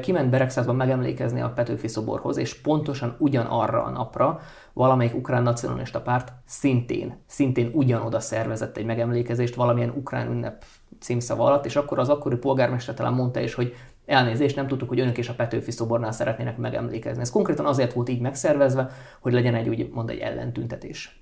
kiment 0.00 0.30
Beregszázban 0.30 0.76
megemlékezni 0.76 1.40
a 1.40 1.52
Petőfi 1.52 1.88
szoborhoz, 1.88 2.36
és 2.36 2.60
pontosan 2.60 3.16
ugyanarra 3.18 3.82
a 3.82 3.90
napra 3.90 4.40
valamelyik 4.72 5.14
ukrán 5.14 5.42
nacionalista 5.42 6.00
párt 6.00 6.32
szintén, 6.46 7.22
szintén 7.26 7.70
ugyanoda 7.74 8.20
szervezett 8.20 8.76
egy 8.76 8.84
megemlékezést 8.84 9.54
valamilyen 9.54 9.90
ukrán 9.96 10.30
ünnep 10.30 10.64
címszava 11.00 11.44
alatt, 11.44 11.64
és 11.64 11.76
akkor 11.76 11.98
az 11.98 12.08
akkori 12.08 12.36
polgármester 12.36 12.94
talán 12.94 13.12
mondta 13.12 13.40
is, 13.40 13.54
hogy 13.54 13.74
elnézést, 14.06 14.56
nem 14.56 14.66
tudtuk, 14.66 14.88
hogy 14.88 15.00
önök 15.00 15.18
is 15.18 15.28
a 15.28 15.34
Petőfi 15.34 15.70
szobornál 15.70 16.12
szeretnének 16.12 16.56
megemlékezni. 16.56 17.22
Ez 17.22 17.30
konkrétan 17.30 17.66
azért 17.66 17.92
volt 17.92 18.08
így 18.08 18.20
megszervezve, 18.20 18.90
hogy 19.20 19.32
legyen 19.32 19.54
egy 19.54 19.68
úgy 19.68 19.90
mond 19.92 20.10
egy 20.10 20.18
ellentüntetés. 20.18 21.21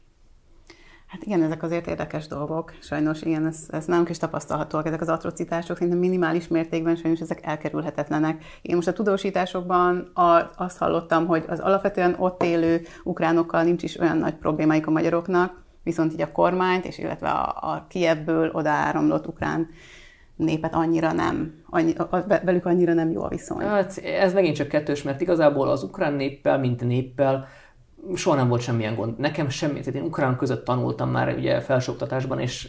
Hát 1.11 1.25
igen, 1.25 1.43
ezek 1.43 1.63
azért 1.63 1.87
érdekes 1.87 2.27
dolgok. 2.27 2.73
Sajnos 2.81 3.23
igen, 3.23 3.47
ez, 3.47 3.67
ez 3.69 3.85
nálunk 3.85 4.09
is 4.09 4.19
tapasztalhatóak, 4.19 4.87
ezek 4.87 5.01
az 5.01 5.09
atrocitások, 5.09 5.77
szerintem 5.77 5.99
minimális 5.99 6.49
mértékben 6.49 6.97
sajnos 6.97 7.21
ezek 7.21 7.39
elkerülhetetlenek. 7.43 8.45
Én 8.63 8.75
most 8.75 8.89
a 8.89 8.93
tudósításokban 8.93 10.11
a, 10.15 10.51
azt 10.57 10.79
hallottam, 10.79 11.27
hogy 11.27 11.45
az 11.49 11.61
alapvetően 11.61 12.15
ott 12.19 12.43
élő 12.43 12.81
ukránokkal 13.05 13.63
nincs 13.63 13.83
is 13.83 13.99
olyan 13.99 14.17
nagy 14.17 14.35
problémáik 14.35 14.87
a 14.87 14.91
magyaroknak, 14.91 15.63
viszont 15.83 16.13
így 16.13 16.21
a 16.21 16.33
kormányt, 16.33 16.85
és 16.85 16.99
illetve 16.99 17.29
a, 17.29 17.73
a 17.73 17.87
Kievből 17.89 18.51
oda 18.53 18.71
áramlott 18.71 19.27
ukrán 19.27 19.69
népet 20.37 20.75
annyira 20.75 21.13
nem, 21.13 21.63
annyi, 21.71 21.93
velük 22.45 22.67
annyira 22.67 22.93
nem 22.93 23.11
jó 23.11 23.23
a 23.23 23.29
viszony. 23.29 23.65
Hát 23.65 23.99
ez 23.99 24.33
megint 24.33 24.57
csak 24.57 24.69
kettős, 24.69 25.03
mert 25.03 25.21
igazából 25.21 25.69
az 25.69 25.83
ukrán 25.83 26.13
néppel, 26.13 26.59
mint 26.59 26.81
néppel 26.81 27.49
soha 28.15 28.37
nem 28.37 28.49
volt 28.49 28.61
semmilyen 28.61 28.95
gond. 28.95 29.19
Nekem 29.19 29.49
semmi, 29.49 29.79
tehát 29.79 29.95
én 29.95 30.03
ukrán 30.03 30.37
között 30.37 30.65
tanultam 30.65 31.11
már 31.11 31.35
ugye 31.37 31.61
felsőoktatásban, 31.61 32.41
és 32.41 32.69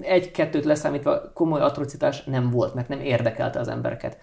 egy-kettőt 0.00 0.64
leszámítva 0.64 1.32
komoly 1.32 1.60
atrocitás 1.60 2.24
nem 2.24 2.50
volt, 2.50 2.74
mert 2.74 2.88
nem 2.88 3.00
érdekelte 3.00 3.58
az 3.58 3.68
embereket. 3.68 4.18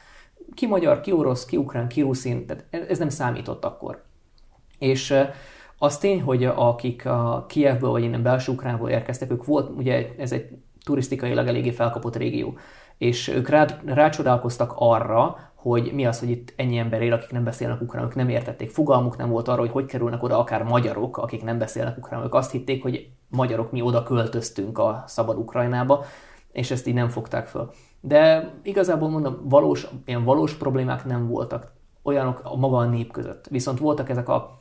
Ki 0.54 0.68
magyar, 0.68 1.02
ki 1.02 1.12
orosz, 1.12 1.46
ki 1.46 1.58
ukrán, 1.58 1.88
ki 1.88 2.02
ruszin, 2.02 2.46
tehát 2.46 2.66
ez 2.90 2.98
nem 2.98 3.10
számított 3.10 3.66
akkor. 3.66 4.04
És 4.80 5.16
az 5.78 5.98
tény, 5.98 6.22
hogy 6.22 6.46
akik 6.46 7.06
a 7.06 7.46
Kievből 7.48 7.90
vagy 7.90 8.04
innen 8.04 8.24
belső 8.24 8.52
ukránból 8.52 8.90
érkeztek, 8.90 9.32
ők 9.32 9.46
volt, 9.46 9.70
ugye 9.78 10.08
ez 10.18 10.32
egy 10.32 10.50
turisztikailag 10.84 11.48
eléggé 11.48 11.72
felkapott 11.72 12.16
régió, 12.16 12.58
és 12.98 13.28
ők 13.28 13.50
rá, 13.50 13.66
rácsodálkoztak 13.86 14.74
arra, 14.76 15.38
hogy 15.56 15.92
mi 15.94 16.06
az, 16.06 16.20
hogy 16.20 16.30
itt 16.30 16.54
ennyi 16.56 16.78
ember 16.78 17.02
él, 17.02 17.14
akik 17.14 17.32
nem 17.32 17.44
beszélnek 17.44 17.82
ukránul, 17.82 18.12
nem 18.16 18.30
értették. 18.30 18.70
Fogalmuk 18.70 19.18
nem 19.18 19.30
volt 19.30 19.48
arra, 19.48 19.60
hogy 19.60 19.72
hogy 19.72 19.86
kerülnek 19.86 20.24
oda 20.24 20.40
akár 20.40 20.64
magyarok, 20.64 21.18
akik 21.18 21.44
nem 21.44 21.58
beszélnek 21.58 21.98
ukránul. 21.98 22.26
Ők 22.26 22.34
azt 22.34 22.52
hitték, 22.52 22.82
hogy 22.82 23.10
magyarok 23.30 23.72
mi 23.72 23.82
oda 23.82 24.04
költöztünk 24.04 24.78
a 24.78 25.04
szabad 25.08 25.38
Ukrajnába, 25.38 26.06
és 26.52 26.72
ezt 26.72 26.88
így 26.88 26.94
nem 26.94 27.10
fogták 27.10 27.48
föl. 27.48 27.72
De 28.02 28.52
igazából 28.64 29.10
mondom, 29.10 29.38
valós, 29.44 29.88
ilyen 30.06 30.24
valós 30.24 30.54
problémák 30.54 31.06
nem 31.06 31.28
voltak 31.28 31.74
olyanok 32.04 32.40
a 32.44 32.56
maga 32.56 32.78
a 32.78 32.86
nép 32.86 33.12
között. 33.12 33.48
Viszont 33.48 33.80
voltak 33.80 34.10
ezek 34.10 34.30
a 34.30 34.58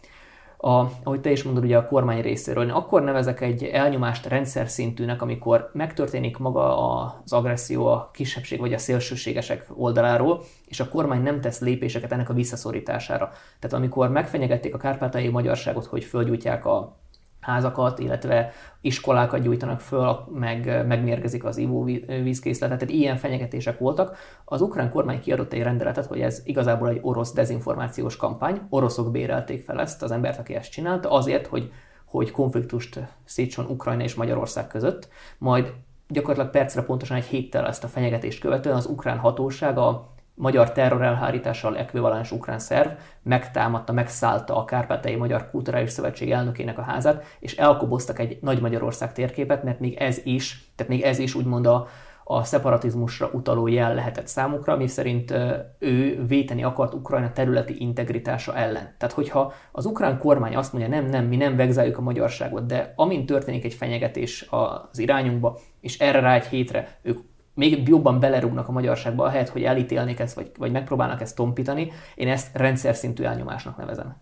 a, 0.65 0.91
ahogy 1.03 1.21
te 1.21 1.31
is 1.31 1.43
mondod, 1.43 1.65
ugye 1.65 1.77
a 1.77 1.87
kormány 1.87 2.21
részéről. 2.21 2.65
Én 2.65 2.71
akkor 2.71 3.03
nevezek 3.03 3.41
egy 3.41 3.65
elnyomást 3.65 4.27
rendszer 4.27 4.69
szintűnek, 4.69 5.23
amikor 5.23 5.71
megtörténik 5.73 6.39
maga 6.39 6.79
az 6.89 7.33
agresszió 7.33 7.87
a 7.87 8.11
kisebbség 8.13 8.61
vagy 8.61 8.73
a 8.73 8.79
szélsőségesek 8.79 9.67
oldaláról, 9.75 10.43
és 10.67 10.81
a 10.81 10.89
kormány 10.89 11.23
nem 11.23 11.41
tesz 11.41 11.61
lépéseket 11.61 12.13
ennek 12.13 12.29
a 12.29 12.35
visszaszorítására. 12.35 13.31
Tehát 13.59 13.77
amikor 13.77 14.11
megfenyegették 14.11 14.75
a 14.75 14.79
kárpátai 14.79 15.29
magyarságot, 15.29 15.85
hogy 15.85 16.05
földgyújtják 16.05 16.67
a 16.67 16.97
házakat, 17.45 17.99
illetve 17.99 18.53
iskolákat 18.81 19.43
gyújtanak 19.43 19.81
föl, 19.81 20.17
meg 20.35 20.87
megmérgezik 20.87 21.45
az 21.45 21.57
ivóvízkészletet, 21.57 22.79
tehát 22.79 22.95
ilyen 22.95 23.17
fenyegetések 23.17 23.79
voltak. 23.79 24.17
Az 24.45 24.61
ukrán 24.61 24.91
kormány 24.91 25.21
kiadott 25.21 25.53
egy 25.53 25.63
rendeletet, 25.63 26.07
hogy 26.07 26.21
ez 26.21 26.43
igazából 26.45 26.89
egy 26.89 26.99
orosz 27.03 27.33
dezinformációs 27.33 28.17
kampány, 28.17 28.61
oroszok 28.69 29.11
bérelték 29.11 29.65
fel 29.65 29.81
ezt 29.81 30.03
az 30.03 30.11
embert, 30.11 30.39
aki 30.39 30.55
ezt 30.55 30.71
csinálta, 30.71 31.11
azért, 31.11 31.47
hogy, 31.47 31.73
hogy 32.05 32.31
konfliktust 32.31 33.01
szítson 33.25 33.67
Ukrajna 33.67 34.03
és 34.03 34.15
Magyarország 34.15 34.67
között, 34.67 35.09
majd 35.39 35.73
gyakorlatilag 36.09 36.51
percre 36.51 36.83
pontosan 36.83 37.17
egy 37.17 37.25
héttel 37.25 37.67
ezt 37.67 37.85
a 37.85 37.89
fenyegetést 37.89 38.41
követően 38.41 38.77
az 38.77 38.87
ukrán 38.87 39.19
hatóság 39.19 39.79
a 39.79 40.14
magyar 40.35 40.73
terrorelhárítással 40.73 41.77
ekvivalens 41.77 42.31
ukrán 42.33 42.59
szerv 42.59 42.89
megtámadta, 43.23 43.93
megszállta 43.93 44.57
a 44.57 44.65
Kárpátai 44.65 45.17
Magyar 45.17 45.51
Kulturális 45.51 45.91
Szövetség 45.91 46.31
elnökének 46.31 46.79
a 46.79 46.83
házát, 46.83 47.25
és 47.39 47.57
elkoboztak 47.57 48.19
egy 48.19 48.39
Nagy 48.41 48.61
Magyarország 48.61 49.13
térképet, 49.13 49.63
mert 49.63 49.81
még 49.81 49.95
ez 49.95 50.21
is, 50.25 50.73
tehát 50.77 50.93
még 50.93 51.03
ez 51.03 51.19
is 51.19 51.35
úgymond 51.35 51.67
a, 51.67 51.87
a 52.25 52.45
szeparatizmusra 52.45 53.31
utaló 53.33 53.67
jel 53.67 53.95
lehetett 53.95 54.27
számukra, 54.27 54.77
mi 54.77 54.87
szerint 54.87 55.35
ő 55.79 56.25
véteni 56.27 56.65
akart 56.65 56.95
Ukrajna 56.95 57.33
területi 57.33 57.81
integritása 57.81 58.57
ellen. 58.57 58.95
Tehát, 58.99 59.15
hogyha 59.15 59.53
az 59.73 59.87
ukrán 59.87 60.19
kormány 60.19 60.57
azt 60.57 60.73
mondja, 60.73 60.91
nem, 60.91 61.07
nem, 61.07 61.25
mi 61.25 61.37
nem 61.37 61.57
vegzáljuk 61.57 61.99
a 61.99 62.03
magyarságot, 62.03 62.67
de 62.67 62.93
amint 62.97 63.27
történik 63.27 63.65
egy 63.65 63.75
fenyegetés 63.75 64.47
az 64.51 64.99
irányunkba, 64.99 65.59
és 65.81 65.99
erre 65.99 66.21
rá 66.21 66.35
egy 66.35 66.47
hétre 66.47 66.99
ők 67.03 67.19
még 67.55 67.89
jobban 67.89 68.21
belerúgnak 68.21 68.69
a 68.69 68.73
magyarságba, 68.73 69.25
ahelyett, 69.25 69.49
hogy 69.49 69.63
elítélnék 69.63 70.21
ezt, 70.21 70.35
vagy, 70.35 70.51
vagy 70.59 70.73
megpróbálnak 70.73 71.21
ezt 71.21 71.37
tompítani, 71.37 71.93
én 72.15 72.29
ezt 72.29 72.57
rendszer 72.57 72.95
szintű 72.95 73.25
elnyomásnak 73.25 73.77
nevezem. 73.77 74.17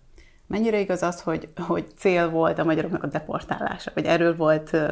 Mennyire 0.47 0.81
igaz 0.81 1.03
az, 1.03 1.21
hogy, 1.21 1.49
hogy 1.57 1.87
cél 1.97 2.31
volt 2.31 2.59
a 2.59 2.65
magyaroknak 2.65 3.03
a 3.03 3.07
deportálása, 3.07 3.91
vagy 3.95 4.05
erről 4.05 4.37
volt 4.37 4.71
uh, 4.73 4.91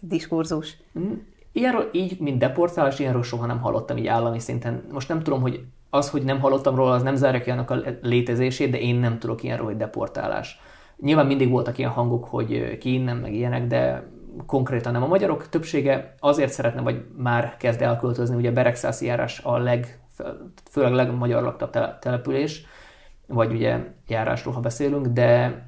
diskurzus? 0.00 0.76
Mm, 0.98 1.12
ilyenről 1.52 1.88
így, 1.92 2.20
mint 2.20 2.38
deportálás, 2.38 2.98
ilyenről 2.98 3.22
soha 3.22 3.46
nem 3.46 3.60
hallottam 3.60 3.96
így 3.96 4.06
állami 4.06 4.38
szinten. 4.38 4.82
Most 4.92 5.08
nem 5.08 5.22
tudom, 5.22 5.40
hogy 5.40 5.64
az, 5.90 6.10
hogy 6.10 6.22
nem 6.22 6.40
hallottam 6.40 6.74
róla, 6.74 6.92
az 6.92 7.02
nem 7.02 7.16
zárja 7.16 7.40
ki 7.40 7.50
annak 7.50 7.70
a 7.70 7.80
létezését, 8.02 8.70
de 8.70 8.80
én 8.80 8.94
nem 8.94 9.18
tudok 9.18 9.42
ilyenről, 9.42 9.66
hogy 9.66 9.76
deportálás. 9.76 10.60
Nyilván 10.96 11.26
mindig 11.26 11.50
voltak 11.50 11.78
ilyen 11.78 11.90
hangok, 11.90 12.24
hogy 12.24 12.78
ki 12.78 12.92
innen, 12.92 13.16
meg 13.16 13.34
ilyenek, 13.34 13.66
de 13.66 14.08
konkrétan 14.46 14.92
nem. 14.92 15.02
A 15.02 15.06
magyarok 15.06 15.48
többsége 15.48 16.14
azért 16.18 16.52
szeretne, 16.52 16.80
vagy 16.80 17.04
már 17.16 17.56
kezd 17.56 17.82
elköltözni, 17.82 18.36
ugye 18.36 18.50
Beregszászi 18.50 19.06
járás 19.06 19.40
a 19.44 19.58
leg, 19.58 20.00
főleg 20.70 20.92
legmagyar 20.92 21.42
laktabb 21.42 21.98
település, 21.98 22.66
vagy 23.26 23.52
ugye 23.52 23.78
járásról, 24.06 24.54
ha 24.54 24.60
beszélünk, 24.60 25.06
de 25.06 25.62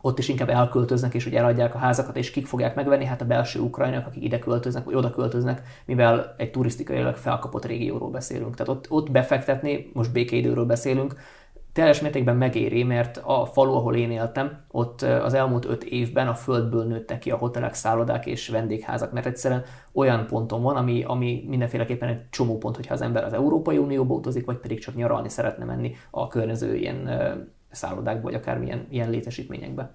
ott 0.00 0.18
is 0.18 0.28
inkább 0.28 0.48
elköltöznek, 0.48 1.14
és 1.14 1.24
hogy 1.24 1.34
eladják 1.34 1.74
a 1.74 1.78
házakat, 1.78 2.16
és 2.16 2.30
kik 2.30 2.46
fogják 2.46 2.74
megvenni? 2.74 3.04
Hát 3.04 3.20
a 3.20 3.24
belső 3.24 3.60
ukrajnák, 3.60 4.06
akik 4.06 4.22
ide 4.22 4.38
költöznek, 4.38 4.84
vagy 4.84 4.94
oda 4.94 5.10
költöznek, 5.10 5.62
mivel 5.84 6.34
egy 6.36 6.50
turisztikailag 6.50 7.16
felkapott 7.16 7.64
régióról 7.64 8.10
beszélünk. 8.10 8.54
Tehát 8.54 8.72
ott, 8.72 8.90
ott 8.90 9.10
befektetni, 9.10 9.90
most 9.92 10.12
békeidőről 10.12 10.64
beszélünk, 10.64 11.14
teljes 11.76 12.00
mértékben 12.00 12.36
megéri, 12.36 12.82
mert 12.82 13.20
a 13.24 13.46
falu, 13.46 13.72
ahol 13.72 13.96
én 13.96 14.10
éltem, 14.10 14.64
ott 14.70 15.02
az 15.02 15.34
elmúlt 15.34 15.64
öt 15.64 15.84
évben 15.84 16.28
a 16.28 16.34
földből 16.34 16.84
nőttek 16.84 17.18
ki 17.18 17.30
a 17.30 17.36
hotelek, 17.36 17.74
szállodák 17.74 18.26
és 18.26 18.48
vendégházak, 18.48 19.12
mert 19.12 19.26
egyszerűen 19.26 19.64
olyan 19.92 20.26
ponton 20.26 20.62
van, 20.62 20.76
ami, 20.76 21.02
ami 21.02 21.44
mindenféleképpen 21.48 22.08
egy 22.08 22.28
csomó 22.30 22.58
pont, 22.58 22.76
hogyha 22.76 22.94
az 22.94 23.00
ember 23.00 23.24
az 23.24 23.32
Európai 23.32 23.78
Unióba 23.78 24.14
utazik, 24.14 24.44
vagy 24.44 24.56
pedig 24.56 24.80
csak 24.80 24.94
nyaralni 24.94 25.28
szeretne 25.28 25.64
menni 25.64 25.94
a 26.10 26.28
környező 26.28 26.76
ilyen 26.76 27.10
szállodákba, 27.70 28.22
vagy 28.22 28.34
akármilyen 28.34 28.86
ilyen 28.90 29.10
létesítményekbe. 29.10 29.94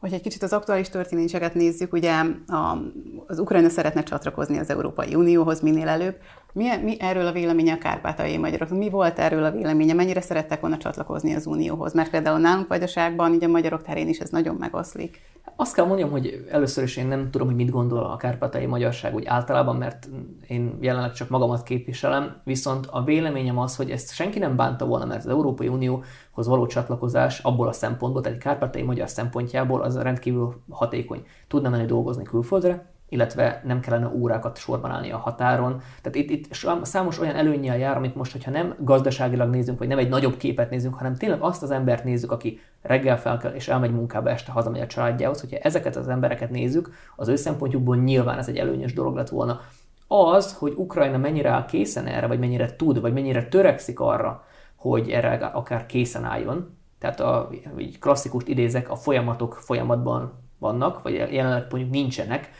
Hogy 0.00 0.12
egy 0.12 0.22
kicsit 0.22 0.42
az 0.42 0.52
aktuális 0.52 0.88
történéseket 0.88 1.54
nézzük, 1.54 1.92
ugye 1.92 2.12
a, 2.46 2.78
az 3.26 3.38
Ukrajna 3.38 3.68
szeretne 3.68 4.02
csatlakozni 4.02 4.58
az 4.58 4.70
Európai 4.70 5.14
Unióhoz 5.14 5.60
minél 5.60 5.88
előbb, 5.88 6.16
Mi, 6.54 6.76
mi 6.82 6.96
erről 7.00 7.26
a 7.26 7.32
véleménye 7.32 7.72
a 7.72 7.78
kárpátai 7.78 8.36
magyarok? 8.36 8.68
Mi 8.68 8.90
volt 8.90 9.18
erről 9.18 9.44
a 9.44 9.50
véleménye? 9.50 9.92
Mennyire 9.92 10.20
szerettek 10.20 10.60
volna 10.60 10.76
csatlakozni 10.76 11.34
az 11.34 11.46
Unióhoz? 11.46 11.94
Mert 11.94 12.10
például 12.10 12.38
nálunk 12.38 12.68
Vajdaságban, 12.68 13.32
így 13.32 13.44
a 13.44 13.48
magyarok 13.48 13.82
terén 13.82 14.08
is 14.08 14.18
ez 14.18 14.30
nagyon 14.30 14.54
megoszlik. 14.54 15.20
Azt 15.56 15.74
kell 15.74 15.86
mondjam, 15.86 16.10
hogy 16.10 16.46
először 16.50 16.84
is 16.84 16.96
én 16.96 17.06
nem 17.06 17.30
tudom, 17.30 17.46
hogy 17.46 17.56
mit 17.56 17.70
gondol 17.70 18.04
a 18.04 18.16
kárpátai 18.16 18.66
magyarság 18.66 19.14
úgy 19.14 19.26
általában, 19.26 19.76
mert 19.76 20.08
én 20.46 20.78
jelenleg 20.80 21.12
csak 21.12 21.28
magamat 21.28 21.62
képviselem, 21.62 22.40
viszont 22.44 22.86
a 22.90 23.04
véleményem 23.04 23.58
az, 23.58 23.76
hogy 23.76 23.90
ezt 23.90 24.14
senki 24.14 24.38
nem 24.38 24.56
bánta 24.56 24.86
volna, 24.86 25.04
mert 25.04 25.24
az 25.24 25.30
Európai 25.30 25.68
Unióhoz 25.68 26.46
való 26.46 26.66
csatlakozás 26.66 27.38
abból 27.38 27.68
a 27.68 27.72
szempontból, 27.72 28.22
tehát 28.22 28.36
egy 28.36 28.44
kárpátai 28.44 28.82
magyar 28.82 29.08
szempontjából 29.08 29.82
az 29.82 29.96
rendkívül 29.96 30.62
hatékony. 30.70 31.22
Tudna 31.48 31.68
menni 31.68 31.86
dolgozni 31.86 32.22
külföldre, 32.22 32.93
illetve 33.08 33.62
nem 33.64 33.80
kellene 33.80 34.10
órákat 34.14 34.58
sorban 34.58 34.90
állni 34.90 35.10
a 35.10 35.16
határon. 35.16 35.82
Tehát 36.02 36.18
itt, 36.18 36.30
itt 36.30 36.54
számos 36.82 37.20
olyan 37.20 37.34
előnyel 37.34 37.78
jár, 37.78 37.96
amit 37.96 38.14
most, 38.14 38.32
hogyha 38.32 38.50
nem 38.50 38.74
gazdaságilag 38.78 39.50
nézünk, 39.50 39.78
vagy 39.78 39.88
nem 39.88 39.98
egy 39.98 40.08
nagyobb 40.08 40.36
képet 40.36 40.70
nézünk, 40.70 40.94
hanem 40.94 41.16
tényleg 41.16 41.40
azt 41.40 41.62
az 41.62 41.70
embert 41.70 42.04
nézzük, 42.04 42.32
aki 42.32 42.60
reggel 42.82 43.18
fel 43.18 43.38
kell 43.38 43.52
és 43.52 43.68
elmegy 43.68 43.92
munkába, 43.92 44.30
este 44.30 44.52
hazamegy 44.52 44.80
a 44.80 44.86
családjához, 44.86 45.40
hogyha 45.40 45.56
ezeket 45.56 45.96
az 45.96 46.08
embereket 46.08 46.50
nézzük, 46.50 46.90
az 47.16 47.28
ő 47.28 47.36
szempontjukból 47.36 47.96
nyilván 47.96 48.38
ez 48.38 48.48
egy 48.48 48.58
előnyös 48.58 48.92
dolog 48.92 49.16
lett 49.16 49.28
volna. 49.28 49.60
Az, 50.08 50.54
hogy 50.54 50.72
Ukrajna 50.76 51.18
mennyire 51.18 51.50
áll 51.50 51.64
készen 51.64 52.06
erre, 52.06 52.26
vagy 52.26 52.38
mennyire 52.38 52.76
tud, 52.76 53.00
vagy 53.00 53.12
mennyire 53.12 53.48
törekszik 53.48 54.00
arra, 54.00 54.44
hogy 54.76 55.10
erre 55.10 55.46
akár 55.46 55.86
készen 55.86 56.24
álljon, 56.24 56.76
tehát 56.98 57.20
a, 57.20 57.50
így 57.78 57.98
klasszikust 57.98 58.48
idézek, 58.48 58.90
a 58.90 58.96
folyamatok 58.96 59.54
folyamatban 59.54 60.32
vannak, 60.58 61.02
vagy 61.02 61.14
jelenleg 61.14 61.66
mondjuk 61.70 61.92
nincsenek, 61.92 62.50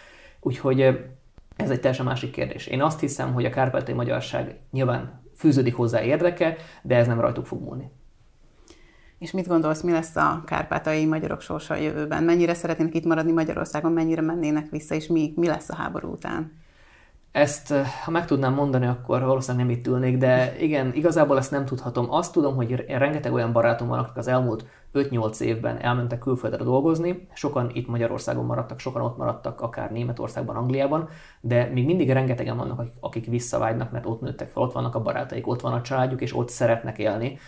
Úgyhogy 0.46 0.80
ez 1.56 1.70
egy 1.70 1.80
teljesen 1.80 2.04
másik 2.06 2.30
kérdés. 2.30 2.66
Én 2.66 2.82
azt 2.82 3.00
hiszem, 3.00 3.32
hogy 3.32 3.44
a 3.44 3.50
kárpátai 3.50 3.94
magyarság 3.94 4.58
nyilván 4.70 5.22
fűződik 5.36 5.74
hozzá 5.74 6.02
érdeke, 6.02 6.56
de 6.82 6.96
ez 6.96 7.06
nem 7.06 7.20
rajtuk 7.20 7.46
fog 7.46 7.62
múlni. 7.62 7.90
És 9.18 9.30
mit 9.30 9.46
gondolsz, 9.46 9.80
mi 9.80 9.92
lesz 9.92 10.16
a 10.16 10.42
kárpátai 10.46 11.06
magyarok 11.06 11.40
sorsa 11.40 11.74
a 11.74 11.76
jövőben? 11.76 12.22
Mennyire 12.22 12.54
szeretnének 12.54 12.94
itt 12.94 13.04
maradni 13.04 13.32
Magyarországon, 13.32 13.92
mennyire 13.92 14.20
mennének 14.20 14.70
vissza, 14.70 14.94
és 14.94 15.06
mi, 15.06 15.32
mi 15.36 15.46
lesz 15.46 15.70
a 15.70 15.74
háború 15.74 16.08
után? 16.12 16.52
Ezt, 17.34 17.74
ha 18.04 18.10
meg 18.10 18.26
tudnám 18.26 18.54
mondani, 18.54 18.86
akkor 18.86 19.22
valószínűleg 19.22 19.66
nem 19.66 19.76
itt 19.76 19.86
ülnék, 19.86 20.16
de 20.16 20.56
igen, 20.60 20.92
igazából 20.92 21.38
ezt 21.38 21.50
nem 21.50 21.64
tudhatom. 21.64 22.10
Azt 22.10 22.32
tudom, 22.32 22.54
hogy 22.54 22.84
rengeteg 22.88 23.32
olyan 23.32 23.52
barátom 23.52 23.88
van, 23.88 23.98
akik 23.98 24.16
az 24.16 24.26
elmúlt 24.26 24.66
5-8 24.94 25.40
évben 25.40 25.78
elmentek 25.78 26.18
külföldre 26.18 26.64
dolgozni, 26.64 27.28
sokan 27.32 27.70
itt 27.72 27.88
Magyarországon 27.88 28.44
maradtak, 28.44 28.78
sokan 28.78 29.02
ott 29.02 29.16
maradtak, 29.16 29.60
akár 29.60 29.92
Németországban, 29.92 30.56
Angliában, 30.56 31.08
de 31.40 31.70
még 31.72 31.84
mindig 31.84 32.10
rengetegen 32.10 32.56
vannak, 32.56 32.82
akik 33.00 33.26
visszavágynak, 33.26 33.90
mert 33.90 34.06
ott 34.06 34.20
nőttek 34.20 34.50
fel, 34.50 34.62
ott 34.62 34.72
vannak 34.72 34.94
a 34.94 35.02
barátaik, 35.02 35.46
ott 35.46 35.60
van 35.60 35.72
a 35.72 35.82
családjuk, 35.82 36.20
és 36.20 36.36
ott 36.36 36.48
szeretnek 36.48 36.98
élni. 36.98 37.38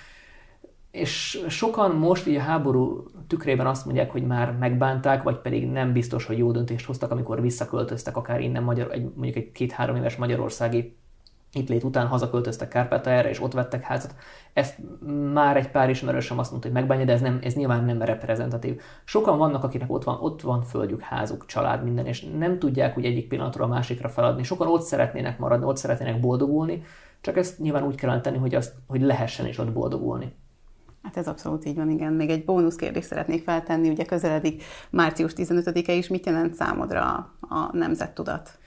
És 0.96 1.44
sokan 1.48 1.90
most 1.90 2.26
így 2.26 2.36
a 2.36 2.40
háború 2.40 3.04
tükrében 3.26 3.66
azt 3.66 3.84
mondják, 3.84 4.10
hogy 4.10 4.26
már 4.26 4.52
megbánták, 4.52 5.22
vagy 5.22 5.36
pedig 5.36 5.70
nem 5.70 5.92
biztos, 5.92 6.26
hogy 6.26 6.38
jó 6.38 6.52
döntést 6.52 6.86
hoztak, 6.86 7.10
amikor 7.10 7.40
visszaköltöztek 7.40 8.16
akár 8.16 8.40
innen 8.40 8.62
Magyar, 8.62 8.92
egy, 8.92 9.02
mondjuk 9.02 9.36
egy 9.36 9.52
két-három 9.52 9.96
éves 9.96 10.16
magyarországi 10.16 10.96
itt 11.52 11.68
lét 11.68 11.84
után 11.84 12.06
hazaköltöztek 12.06 12.68
Kárpátajára, 12.68 13.28
és 13.28 13.42
ott 13.42 13.52
vettek 13.52 13.82
házat. 13.82 14.14
Ezt 14.52 14.78
már 15.32 15.56
egy 15.56 15.70
pár 15.70 15.90
ismerősöm 15.90 16.38
azt 16.38 16.50
mondta, 16.50 16.68
hogy 16.68 16.76
megbánja, 16.76 17.04
de 17.04 17.12
ez, 17.12 17.20
nem, 17.20 17.38
ez 17.42 17.54
nyilván 17.54 17.84
nem 17.84 18.02
reprezentatív. 18.02 18.80
Sokan 19.04 19.38
vannak, 19.38 19.64
akinek 19.64 19.92
ott 19.92 20.04
van, 20.04 20.18
ott 20.20 20.40
van 20.40 20.62
földjük, 20.62 21.00
házuk, 21.00 21.46
család, 21.46 21.84
minden, 21.84 22.06
és 22.06 22.26
nem 22.38 22.58
tudják 22.58 22.98
úgy 22.98 23.04
egyik 23.04 23.28
pillanatról 23.28 23.66
a 23.66 23.70
másikra 23.70 24.08
feladni. 24.08 24.42
Sokan 24.42 24.68
ott 24.68 24.82
szeretnének 24.82 25.38
maradni, 25.38 25.66
ott 25.66 25.76
szeretnének 25.76 26.20
boldogulni, 26.20 26.82
csak 27.20 27.36
ezt 27.36 27.58
nyilván 27.58 27.86
úgy 27.86 27.94
kell 27.94 28.20
tenni, 28.20 28.38
hogy, 28.38 28.54
azt, 28.54 28.74
hogy 28.86 29.00
lehessen 29.00 29.46
is 29.46 29.58
ott 29.58 29.72
boldogulni. 29.72 30.34
Hát 31.06 31.16
ez 31.16 31.28
abszolút 31.28 31.66
így 31.66 31.76
van, 31.76 31.90
igen. 31.90 32.12
Még 32.12 32.30
egy 32.30 32.44
bónusz 32.44 32.76
kérdést 32.76 33.06
szeretnék 33.06 33.42
feltenni, 33.42 33.88
ugye 33.88 34.04
közeledik 34.04 34.62
március 34.90 35.32
15-e 35.36 35.92
is, 35.92 36.08
mit 36.08 36.26
jelent 36.26 36.54
számodra 36.54 37.02
a 37.40 37.70
nemzettudat? 37.72 38.58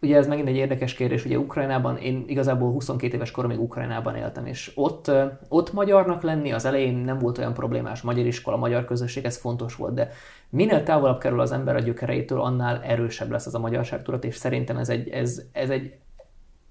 Ugye 0.00 0.16
ez 0.16 0.26
megint 0.26 0.48
egy 0.48 0.56
érdekes 0.56 0.94
kérdés, 0.94 1.24
ugye 1.24 1.38
Ukrajnában, 1.38 1.96
én 1.96 2.24
igazából 2.26 2.70
22 2.70 3.14
éves 3.14 3.30
koromig 3.30 3.60
Ukrajnában 3.60 4.16
éltem, 4.16 4.46
és 4.46 4.72
ott, 4.74 5.10
ott 5.48 5.72
magyarnak 5.72 6.22
lenni 6.22 6.52
az 6.52 6.64
elején 6.64 6.96
nem 6.96 7.18
volt 7.18 7.38
olyan 7.38 7.54
problémás, 7.54 8.02
magyar 8.02 8.26
iskola, 8.26 8.56
magyar 8.56 8.84
közösség, 8.84 9.24
ez 9.24 9.36
fontos 9.36 9.76
volt, 9.76 9.94
de 9.94 10.10
minél 10.48 10.82
távolabb 10.82 11.20
kerül 11.20 11.40
az 11.40 11.52
ember 11.52 11.76
a 11.76 11.80
gyökereitől, 11.80 12.40
annál 12.40 12.82
erősebb 12.82 13.30
lesz 13.30 13.46
az 13.46 13.54
a 13.54 13.58
magyarságtudat, 13.58 14.24
és 14.24 14.36
szerintem 14.36 14.76
ez 14.76 14.88
egy, 14.88 15.08
ez, 15.08 15.42
ez 15.52 15.70
egy 15.70 15.94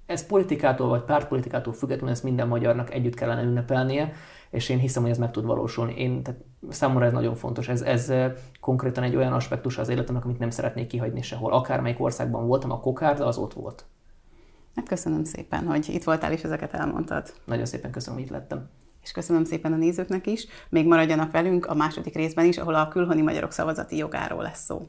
ez 0.06 0.26
politikától 0.26 0.88
vagy 0.88 1.02
pártpolitikától 1.02 1.74
függetlenül 1.74 2.14
ezt 2.14 2.24
minden 2.24 2.48
magyarnak 2.48 2.94
együtt 2.94 3.14
kellene 3.14 3.42
ünnepelnie, 3.42 4.14
és 4.50 4.70
én 4.70 4.78
hiszem, 4.78 5.02
hogy 5.02 5.12
ez 5.12 5.18
meg 5.18 5.32
tud 5.32 5.46
valósulni. 5.46 5.94
Én, 5.98 6.24
tehát 6.24 6.42
számomra 6.70 7.06
ez 7.06 7.12
nagyon 7.12 7.36
fontos. 7.36 7.68
Ez, 7.68 7.82
ez 7.82 8.14
konkrétan 8.60 9.04
egy 9.04 9.16
olyan 9.16 9.34
aspektus 9.34 9.78
az 9.78 9.90
életemnek, 9.90 10.26
amit 10.26 10.40
nem 10.40 10.50
szeretnék 10.50 10.88
kihagyni 10.88 11.22
sehol. 11.22 11.54
Akármelyik 11.54 12.02
országban 12.02 12.48
voltam, 12.48 12.72
a 12.72 12.80
kokárda 12.80 13.26
az 13.26 13.38
ott 13.38 13.54
volt. 13.54 13.86
Hát 14.76 14.88
köszönöm 14.88 15.24
szépen, 15.24 15.66
hogy 15.66 15.90
itt 15.90 16.04
voltál 16.04 16.32
és 16.32 16.44
ezeket 16.44 16.74
elmondtad. 16.74 17.34
Nagyon 17.46 17.66
szépen 17.66 17.92
köszönöm, 17.92 18.20
hogy 18.20 18.28
itt 18.28 18.34
lettem. 18.34 18.70
És 19.02 19.12
köszönöm 19.12 19.44
szépen 19.44 19.74
a 19.74 19.76
nézőknek 19.76 20.28
is. 20.28 20.48
Még 20.70 20.88
maradjanak 20.88 21.32
velünk 21.32 21.66
a 21.66 21.74
második 21.74 22.16
részben 22.16 22.46
is, 22.46 22.58
ahol 22.58 22.76
a 22.76 22.88
külhoni 22.88 23.22
magyarok 23.22 23.52
szavazati 23.52 23.98
jogáról 23.98 24.42
lesz 24.42 24.64
szó. 24.64 24.88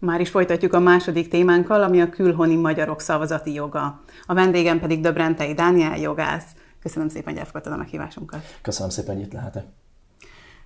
Már 0.00 0.20
is 0.20 0.30
folytatjuk 0.30 0.72
a 0.72 0.78
második 0.78 1.28
témánkkal, 1.28 1.82
ami 1.82 2.00
a 2.00 2.08
külhoni 2.08 2.56
magyarok 2.56 3.00
szavazati 3.00 3.52
joga. 3.52 4.00
A 4.26 4.34
vendégem 4.34 4.80
pedig 4.80 5.00
Döbrentei 5.00 5.54
Dániel 5.54 5.98
jogász. 5.98 6.46
Köszönöm 6.82 7.08
szépen, 7.08 7.32
hogy 7.32 7.38
elfogadtad 7.38 7.72
a 7.72 7.76
meghívásunkat. 7.76 8.40
Köszönöm 8.62 8.90
szépen, 8.90 9.14
hogy 9.14 9.24
itt 9.24 9.32
lehetek. 9.32 9.64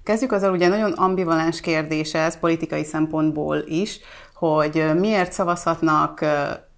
Kezdjük 0.03 0.33
azzal, 0.33 0.53
ugye 0.53 0.69
nagyon 0.69 0.93
ambivalens 0.93 1.61
kérdés 1.61 2.15
ez 2.15 2.39
politikai 2.39 2.85
szempontból 2.85 3.57
is, 3.67 4.01
hogy 4.35 4.91
miért 4.99 5.33
szavazhatnak 5.33 6.21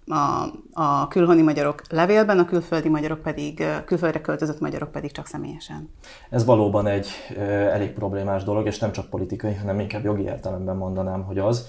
a, 0.07 0.43
a 0.73 1.07
külhoni 1.07 1.41
magyarok 1.41 1.81
levélben, 1.89 2.39
a 2.39 2.45
külföldi 2.45 2.89
magyarok 2.89 3.21
pedig, 3.21 3.63
külföldre 3.85 4.21
költözött 4.21 4.59
magyarok 4.59 4.91
pedig 4.91 5.11
csak 5.11 5.27
személyesen. 5.27 5.89
Ez 6.29 6.45
valóban 6.45 6.87
egy 6.87 7.07
elég 7.71 7.91
problémás 7.91 8.43
dolog, 8.43 8.65
és 8.65 8.79
nem 8.79 8.91
csak 8.91 9.09
politikai, 9.09 9.53
hanem 9.53 9.79
inkább 9.79 10.03
jogi 10.03 10.23
értelemben 10.23 10.75
mondanám, 10.75 11.23
hogy 11.23 11.37
az, 11.37 11.67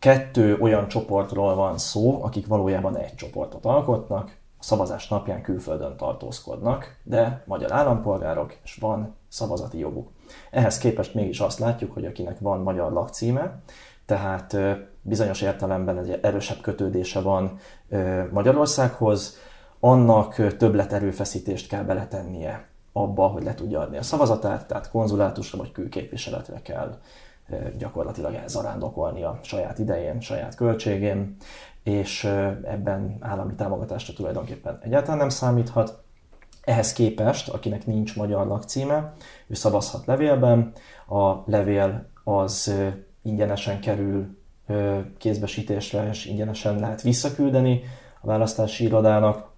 kettő 0.00 0.56
olyan 0.60 0.88
csoportról 0.88 1.54
van 1.54 1.78
szó, 1.78 2.22
akik 2.22 2.46
valójában 2.46 2.96
egy 2.96 3.14
csoportot 3.14 3.64
alkotnak, 3.64 4.38
a 4.58 4.62
szavazás 4.62 5.08
napján 5.08 5.42
külföldön 5.42 5.96
tartózkodnak, 5.96 6.96
de 7.02 7.42
magyar 7.46 7.72
állampolgárok, 7.72 8.56
és 8.64 8.76
van 8.80 9.16
szavazati 9.28 9.78
joguk. 9.78 10.08
Ehhez 10.50 10.78
képest 10.78 11.14
mégis 11.14 11.40
azt 11.40 11.58
látjuk, 11.58 11.92
hogy 11.92 12.04
akinek 12.04 12.38
van 12.38 12.60
magyar 12.60 12.92
lakcíme, 12.92 13.60
tehát 14.06 14.56
bizonyos 15.02 15.40
értelemben 15.40 15.98
egy 15.98 16.18
erősebb 16.22 16.60
kötődése 16.60 17.20
van 17.20 17.58
Magyarországhoz, 18.30 19.36
annak 19.80 20.56
többlet 20.56 20.92
erőfeszítést 20.92 21.68
kell 21.68 21.82
beletennie 21.82 22.68
abba, 22.92 23.26
hogy 23.26 23.42
le 23.42 23.54
tudja 23.54 23.80
adni 23.80 23.96
a 23.96 24.02
szavazatát, 24.02 24.66
tehát 24.66 24.90
konzulátusra 24.90 25.58
vagy 25.58 25.72
külképviseletre 25.72 26.62
kell 26.62 26.98
gyakorlatilag 27.78 28.34
elzarándokolni 28.34 29.22
a 29.22 29.38
saját 29.42 29.78
idején, 29.78 30.20
saját 30.20 30.54
költségén, 30.54 31.36
és 31.82 32.24
ebben 32.64 33.16
állami 33.20 33.54
támogatásra 33.54 34.12
tulajdonképpen 34.14 34.78
egyáltalán 34.82 35.18
nem 35.18 35.28
számíthat. 35.28 36.02
Ehhez 36.64 36.92
képest, 36.92 37.48
akinek 37.48 37.86
nincs 37.86 38.16
magyar 38.16 38.46
lakcíme, 38.46 39.12
ő 39.46 39.54
szavazhat 39.54 40.06
levélben, 40.06 40.72
a 41.08 41.50
levél 41.50 42.06
az 42.24 42.74
ingyenesen 43.22 43.80
kerül 43.80 44.38
kézbesítésre, 45.18 46.08
és 46.08 46.26
ingyenesen 46.26 46.78
lehet 46.78 47.02
visszaküldeni 47.02 47.82
a 48.20 48.26
választási 48.26 48.84
irodának. 48.84 49.48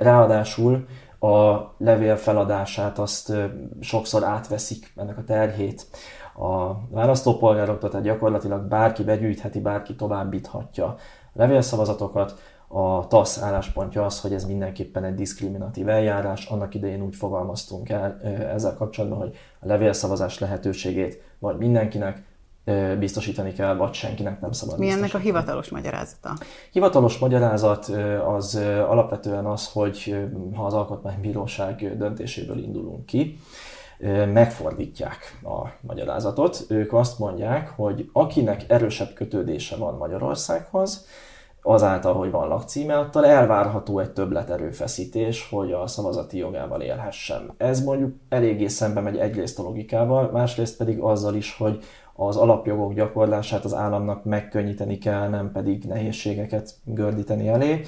Ráadásul 0.00 0.86
a 1.20 1.56
levél 1.78 2.16
feladását 2.16 2.98
azt 2.98 3.32
sokszor 3.80 4.24
átveszik 4.24 4.92
ennek 4.96 5.18
a 5.18 5.24
terhét 5.24 5.86
a 6.34 6.80
választópolgároktól, 6.90 7.90
tehát 7.90 8.06
gyakorlatilag 8.06 8.62
bárki 8.62 9.04
begyűjtheti, 9.04 9.60
bárki 9.60 9.94
továbbíthatja 9.94 10.86
a 10.86 10.96
levélszavazatokat. 11.32 12.38
A 12.74 13.06
TASZ 13.06 13.38
álláspontja 13.38 14.04
az, 14.04 14.20
hogy 14.20 14.32
ez 14.32 14.44
mindenképpen 14.44 15.04
egy 15.04 15.14
diszkriminatív 15.14 15.88
eljárás. 15.88 16.46
Annak 16.46 16.74
idején 16.74 17.02
úgy 17.02 17.16
fogalmaztunk 17.16 17.88
el 17.88 18.20
ezzel 18.52 18.74
kapcsolatban, 18.74 19.18
hogy 19.18 19.36
a 19.60 19.66
levélszavazás 19.66 20.38
lehetőségét 20.38 21.22
vagy 21.38 21.56
mindenkinek, 21.56 22.22
biztosítani 22.98 23.52
kell, 23.52 23.74
vagy 23.74 23.92
senkinek 23.92 24.40
nem 24.40 24.52
szabad 24.52 24.78
Mi 24.78 24.90
ennek 24.90 25.14
a 25.14 25.18
hivatalos 25.18 25.68
magyarázata? 25.68 26.36
Hivatalos 26.70 27.18
magyarázat 27.18 27.86
az 28.26 28.54
alapvetően 28.88 29.46
az, 29.46 29.68
hogy 29.72 30.28
ha 30.54 30.64
az 30.64 30.74
Alkotmánybíróság 30.74 31.96
döntéséből 31.96 32.58
indulunk 32.58 33.06
ki, 33.06 33.38
megfordítják 34.32 35.38
a 35.42 35.68
magyarázatot. 35.80 36.64
Ők 36.68 36.92
azt 36.92 37.18
mondják, 37.18 37.68
hogy 37.68 38.08
akinek 38.12 38.64
erősebb 38.68 39.12
kötődése 39.14 39.76
van 39.76 39.96
Magyarországhoz, 39.96 41.06
azáltal, 41.62 42.14
hogy 42.14 42.30
van 42.30 42.48
lakcíme, 42.48 42.98
attól 42.98 43.26
elvárható 43.26 43.98
egy 43.98 44.10
többlet 44.10 44.50
erőfeszítés, 44.50 45.48
hogy 45.48 45.72
a 45.72 45.86
szavazati 45.86 46.38
jogával 46.38 46.80
élhessen. 46.80 47.52
Ez 47.56 47.84
mondjuk 47.84 48.14
eléggé 48.28 48.66
szembe 48.66 49.00
megy 49.00 49.16
egyrészt 49.16 49.58
a 49.58 49.62
logikával, 49.62 50.30
másrészt 50.30 50.76
pedig 50.76 50.98
azzal 50.98 51.34
is, 51.34 51.56
hogy 51.56 51.84
az 52.14 52.36
alapjogok 52.36 52.94
gyakorlását 52.94 53.64
az 53.64 53.74
államnak 53.74 54.24
megkönnyíteni 54.24 54.98
kell, 54.98 55.28
nem 55.28 55.52
pedig 55.52 55.84
nehézségeket 55.84 56.74
gördíteni 56.84 57.48
elé. 57.48 57.80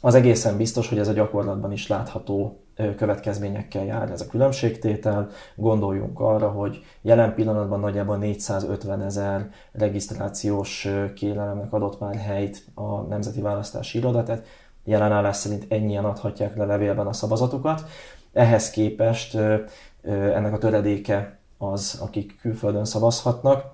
Az 0.00 0.14
egészen 0.14 0.56
biztos, 0.56 0.88
hogy 0.88 0.98
ez 0.98 1.08
a 1.08 1.12
gyakorlatban 1.12 1.72
is 1.72 1.88
látható 1.88 2.63
következményekkel 2.96 3.84
jár 3.84 4.10
ez 4.10 4.20
a 4.20 4.26
különbségtétel. 4.26 5.28
Gondoljunk 5.54 6.20
arra, 6.20 6.48
hogy 6.48 6.84
jelen 7.02 7.34
pillanatban 7.34 7.80
nagyjából 7.80 8.16
450 8.16 9.02
ezer 9.02 9.48
regisztrációs 9.72 10.88
kérelemnek 11.14 11.72
adott 11.72 12.00
már 12.00 12.14
helyt 12.14 12.64
a 12.74 13.00
Nemzeti 13.00 13.40
Választási 13.40 13.98
Iroda, 13.98 14.22
tehát 14.22 14.46
jelen 14.84 15.12
állás 15.12 15.36
szerint 15.36 15.66
ennyien 15.68 16.04
adhatják 16.04 16.56
le 16.56 16.64
levélben 16.64 17.06
a 17.06 17.12
szavazatukat. 17.12 17.84
Ehhez 18.32 18.70
képest 18.70 19.38
ennek 20.02 20.52
a 20.52 20.58
töredéke 20.58 21.38
az, 21.58 21.98
akik 22.02 22.38
külföldön 22.40 22.84
szavazhatnak, 22.84 23.64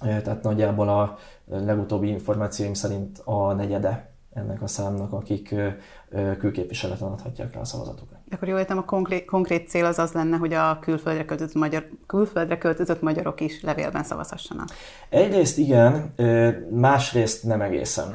tehát 0.00 0.42
nagyjából 0.42 0.88
a 0.88 1.18
legutóbbi 1.44 2.08
információim 2.08 2.74
szerint 2.74 3.18
a 3.24 3.52
negyede 3.52 4.12
ennek 4.34 4.62
a 4.62 4.66
számnak, 4.66 5.12
akik 5.12 5.54
külképviseleten 6.38 7.08
adhatják 7.08 7.54
rá 7.54 7.60
a 7.60 7.64
szavazatukat. 7.64 8.18
Akkor 8.30 8.48
jól 8.48 8.58
értem, 8.58 8.78
a 8.78 8.84
konkrét, 8.84 9.24
konkrét 9.24 9.68
cél 9.68 9.84
az 9.84 9.98
az 9.98 10.12
lenne, 10.12 10.36
hogy 10.36 10.52
a 10.52 10.78
külföldre 10.80 11.24
költözött, 11.24 11.54
magyar, 11.54 11.88
külföldre 12.06 12.58
költözött 12.58 13.02
magyarok 13.02 13.40
is 13.40 13.62
levélben 13.62 14.04
szavazhassanak. 14.04 14.68
Egyrészt 15.08 15.58
igen, 15.58 16.14
másrészt 16.70 17.44
nem 17.44 17.60
egészen. 17.60 18.14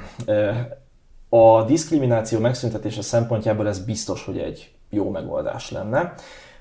A 1.29 1.63
diszkrimináció 1.63 2.39
megszüntetése 2.39 3.01
szempontjából 3.01 3.67
ez 3.67 3.85
biztos, 3.85 4.25
hogy 4.25 4.37
egy 4.37 4.75
jó 4.89 5.09
megoldás 5.09 5.71
lenne. 5.71 6.13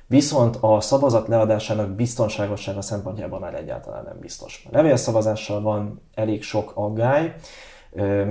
Viszont 0.07 0.57
a 0.61 0.81
szavazat 0.81 1.29
leadásának 1.29 1.91
biztonságossága 1.91 2.83
szempontjából 2.83 3.39
már 3.39 3.55
egyáltalán 3.55 4.05
nem 4.05 4.19
biztos. 4.21 4.67
A 4.71 4.77
levélszavazással 4.77 5.61
van 5.61 6.03
elég 6.15 6.43
sok 6.43 6.73
aggály, 6.75 7.35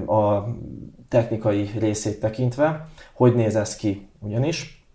a 0.06 0.44
technikai 1.10 1.70
részét 1.80 2.20
tekintve. 2.20 2.88
Hogy 3.14 3.36
néz 3.36 3.56
ez 3.56 3.76
ki 3.76 4.08
ugyanis? 4.20 4.86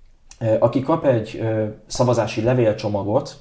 Aki 0.59 0.81
kap 0.81 1.05
egy 1.05 1.43
szavazási 1.87 2.43
levélcsomagot, 2.43 3.37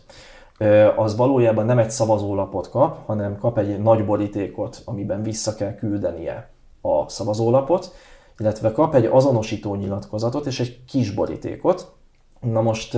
az 0.96 1.16
valójában 1.16 1.66
nem 1.66 1.78
egy 1.78 1.92
szavazólapot 1.92 2.70
kap, 2.70 3.06
hanem 3.06 3.38
kap 3.38 3.58
egy 3.58 3.82
nagy 3.82 4.06
borítékot, 4.06 4.82
amiben 4.86 5.24
vissza 5.24 5.56
kell 5.56 5.76
küldenie 5.76 6.50
a 6.82 7.10
szavazólapot, 7.10 7.94
illetve 8.38 8.72
kap 8.72 8.96
egy 8.96 9.06
azonosító 9.06 9.76
nyilatkozatot 9.76 10.46
és 10.46 10.60
egy 10.60 10.86
kis 10.86 11.12
borítékot, 11.12 11.92
Na 12.42 12.62
most, 12.62 12.98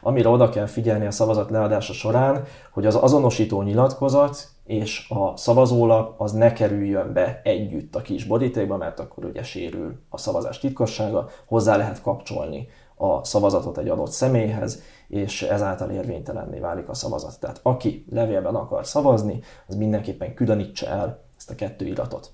amire 0.00 0.28
oda 0.28 0.48
kell 0.48 0.66
figyelni 0.66 1.06
a 1.06 1.10
szavazat 1.10 1.50
leadása 1.50 1.92
során, 1.92 2.44
hogy 2.70 2.86
az 2.86 2.94
azonosító 2.94 3.62
nyilatkozat 3.62 4.48
és 4.64 5.08
a 5.08 5.36
szavazólap 5.36 6.20
az 6.20 6.32
ne 6.32 6.52
kerüljön 6.52 7.12
be 7.12 7.40
együtt 7.44 7.94
a 7.94 8.02
kis 8.02 8.24
borítékba, 8.24 8.76
mert 8.76 9.00
akkor 9.00 9.24
ugye 9.24 9.42
sérül 9.42 10.00
a 10.08 10.18
szavazás 10.18 10.58
titkossága, 10.58 11.28
hozzá 11.46 11.76
lehet 11.76 12.02
kapcsolni 12.02 12.68
a 12.96 13.24
szavazatot 13.24 13.78
egy 13.78 13.88
adott 13.88 14.10
személyhez, 14.10 14.82
és 15.08 15.42
ezáltal 15.42 15.90
érvénytelenné 15.90 16.58
válik 16.58 16.88
a 16.88 16.94
szavazat. 16.94 17.40
Tehát 17.40 17.60
aki 17.62 18.04
levélben 18.10 18.54
akar 18.54 18.86
szavazni, 18.86 19.40
az 19.66 19.74
mindenképpen 19.74 20.34
különítse 20.34 20.88
el 20.88 21.22
ezt 21.36 21.50
a 21.50 21.54
kettő 21.54 21.86
iratot. 21.86 22.32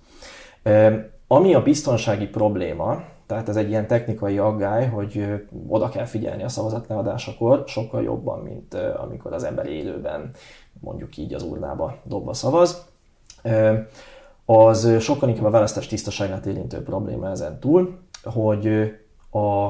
Ami 1.26 1.54
a 1.54 1.62
biztonsági 1.62 2.26
probléma, 2.26 3.02
tehát 3.28 3.48
ez 3.48 3.56
egy 3.56 3.68
ilyen 3.68 3.86
technikai 3.86 4.38
aggály, 4.38 4.88
hogy 4.88 5.44
oda 5.66 5.88
kell 5.88 6.04
figyelni 6.04 6.42
a 6.42 6.48
szavazatleadásakor 6.48 7.62
sokkal 7.66 8.02
jobban, 8.02 8.38
mint 8.38 8.74
amikor 8.74 9.32
az 9.32 9.44
ember 9.44 9.66
élőben 9.66 10.30
mondjuk 10.80 11.16
így 11.16 11.34
az 11.34 11.42
urnába 11.42 11.96
dobva 12.04 12.32
szavaz. 12.32 12.86
Az 14.44 15.00
sokkal 15.00 15.28
inkább 15.28 15.44
a 15.44 15.50
választás 15.50 15.86
tisztaságát 15.86 16.46
érintő 16.46 16.82
probléma 16.82 17.30
ezen 17.30 17.58
túl, 17.58 17.98
hogy 18.22 18.66
a 19.32 19.68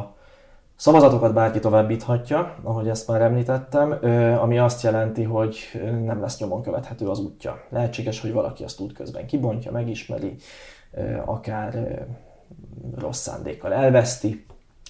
szavazatokat 0.76 1.34
bárki 1.34 1.58
továbbíthatja, 1.58 2.54
ahogy 2.62 2.88
ezt 2.88 3.08
már 3.08 3.20
említettem, 3.20 3.98
ami 4.40 4.58
azt 4.58 4.82
jelenti, 4.82 5.22
hogy 5.22 5.58
nem 6.04 6.20
lesz 6.20 6.38
nyomon 6.40 6.62
követhető 6.62 7.08
az 7.08 7.18
útja. 7.18 7.60
Lehetséges, 7.68 8.20
hogy 8.20 8.32
valaki 8.32 8.64
azt 8.64 8.80
útközben 8.80 9.26
kibontja, 9.26 9.70
megismeri, 9.70 10.36
akár 11.24 12.06
rossz 12.96 13.20
szándékkal 13.20 13.72
elveszti 13.72 14.44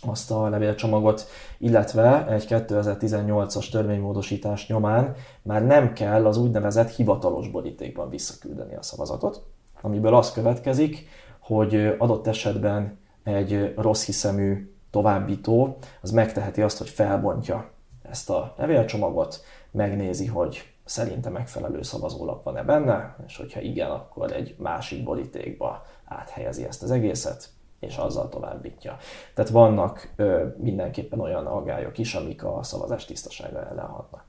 azt 0.07 0.31
a 0.31 0.49
levélcsomagot, 0.49 1.27
illetve 1.59 2.27
egy 2.29 2.47
2018-as 2.49 3.71
törvénymódosítás 3.71 4.67
nyomán 4.67 5.15
már 5.43 5.67
nem 5.67 5.93
kell 5.93 6.27
az 6.27 6.37
úgynevezett 6.37 6.91
hivatalos 6.91 7.49
borítékban 7.49 8.09
visszaküldeni 8.09 8.75
a 8.75 8.83
szavazatot, 8.83 9.47
amiből 9.81 10.15
az 10.15 10.33
következik, 10.33 11.09
hogy 11.39 11.95
adott 11.99 12.27
esetben 12.27 12.99
egy 13.25 13.75
rossz 13.77 14.05
hiszemű 14.05 14.73
továbbító 14.91 15.79
az 16.01 16.11
megteheti 16.11 16.63
azt, 16.63 16.79
hogy 16.79 16.89
felbontja 16.89 17.71
ezt 18.03 18.31
a 18.31 18.55
levélcsomagot, 18.59 19.43
megnézi, 19.71 20.27
hogy 20.27 20.73
szerinte 20.89 21.31
megfelelő 21.31 21.83
szavazólap 21.83 22.45
van-e 22.45 22.63
benne, 22.63 23.17
és 23.27 23.37
hogyha 23.37 23.61
igen, 23.61 23.91
akkor 23.91 24.33
egy 24.33 24.55
másik 24.59 25.05
borítékba 25.05 25.83
áthelyezi 26.05 26.65
ezt 26.65 26.83
az 26.83 26.91
egészet, 26.91 27.49
és 27.81 27.97
azzal 27.97 28.29
továbbítja. 28.29 28.97
Tehát 29.35 29.51
vannak 29.51 30.13
ö, 30.17 30.47
mindenképpen 30.57 31.21
olyan 31.21 31.47
aggályok 31.47 31.99
is, 31.99 32.15
amik 32.15 32.45
a 32.45 32.63
szavazás 32.63 33.05
tisztasága 33.05 33.69
ellen 33.69 33.87
hatnak. 33.87 34.25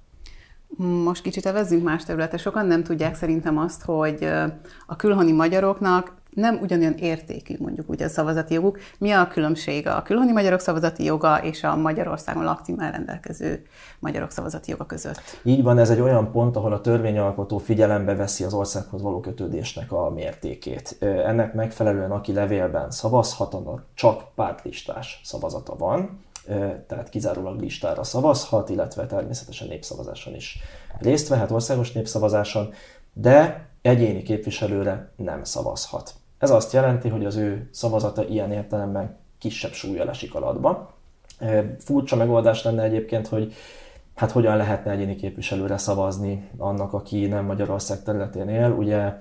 Most 0.77 1.21
kicsit 1.21 1.45
evezzünk 1.45 1.83
más 1.83 2.03
területre. 2.03 2.37
Sokan 2.37 2.65
nem 2.65 2.83
tudják 2.83 3.15
szerintem 3.15 3.57
azt, 3.57 3.83
hogy 3.83 4.29
a 4.85 4.95
külhoni 4.95 5.31
magyaroknak 5.31 6.18
nem 6.39 6.59
ugyanolyan 6.61 6.93
értékű 6.93 7.55
mondjuk 7.59 7.89
úgy 7.89 8.01
a 8.01 8.07
szavazati 8.07 8.53
joguk. 8.53 8.79
Mi 8.97 9.11
a 9.11 9.27
különbség 9.27 9.87
a 9.87 10.01
külhoni 10.01 10.31
magyarok 10.31 10.59
szavazati 10.59 11.03
joga 11.03 11.43
és 11.43 11.63
a 11.63 11.75
Magyarországon 11.75 12.43
lakcímmel 12.43 12.91
rendelkező 12.91 13.65
magyarok 13.99 14.31
szavazati 14.31 14.71
joga 14.71 14.85
között? 14.85 15.21
Így 15.43 15.63
van, 15.63 15.77
ez 15.77 15.89
egy 15.89 15.99
olyan 15.99 16.31
pont, 16.31 16.55
ahol 16.55 16.73
a 16.73 16.81
törvényalkotó 16.81 17.57
figyelembe 17.57 18.15
veszi 18.15 18.43
az 18.43 18.53
országhoz 18.53 19.01
való 19.01 19.19
kötődésnek 19.19 19.91
a 19.91 20.09
mértékét. 20.09 20.97
Ennek 20.99 21.53
megfelelően, 21.53 22.11
aki 22.11 22.33
levélben 22.33 22.91
szavazhat, 22.91 23.53
annak 23.53 23.83
csak 23.93 24.33
pártlistás 24.35 25.21
szavazata 25.23 25.75
van, 25.75 26.27
tehát 26.87 27.09
kizárólag 27.09 27.59
listára 27.59 28.03
szavazhat, 28.03 28.69
illetve 28.69 29.05
természetesen 29.05 29.67
népszavazáson 29.67 30.35
is 30.35 30.59
részt 30.99 31.27
vehet, 31.27 31.51
országos 31.51 31.91
népszavazáson, 31.91 32.73
de 33.13 33.67
egyéni 33.81 34.21
képviselőre 34.21 35.11
nem 35.15 35.43
szavazhat. 35.43 36.13
Ez 36.39 36.49
azt 36.49 36.73
jelenti, 36.73 37.09
hogy 37.09 37.25
az 37.25 37.35
ő 37.35 37.69
szavazata 37.71 38.27
ilyen 38.27 38.51
értelemben 38.51 39.17
kisebb 39.37 39.71
súlya 39.71 40.09
esik 40.09 40.35
alatba. 40.35 40.93
Furcsa 41.77 42.15
megoldás 42.15 42.63
lenne 42.63 42.83
egyébként, 42.83 43.27
hogy 43.27 43.53
hát 44.15 44.31
hogyan 44.31 44.57
lehetne 44.57 44.91
egyéni 44.91 45.15
képviselőre 45.15 45.77
szavazni 45.77 46.49
annak, 46.57 46.93
aki 46.93 47.27
nem 47.27 47.45
Magyarország 47.45 48.03
területén 48.03 48.49
él. 48.49 48.71
Ugye 48.71 49.13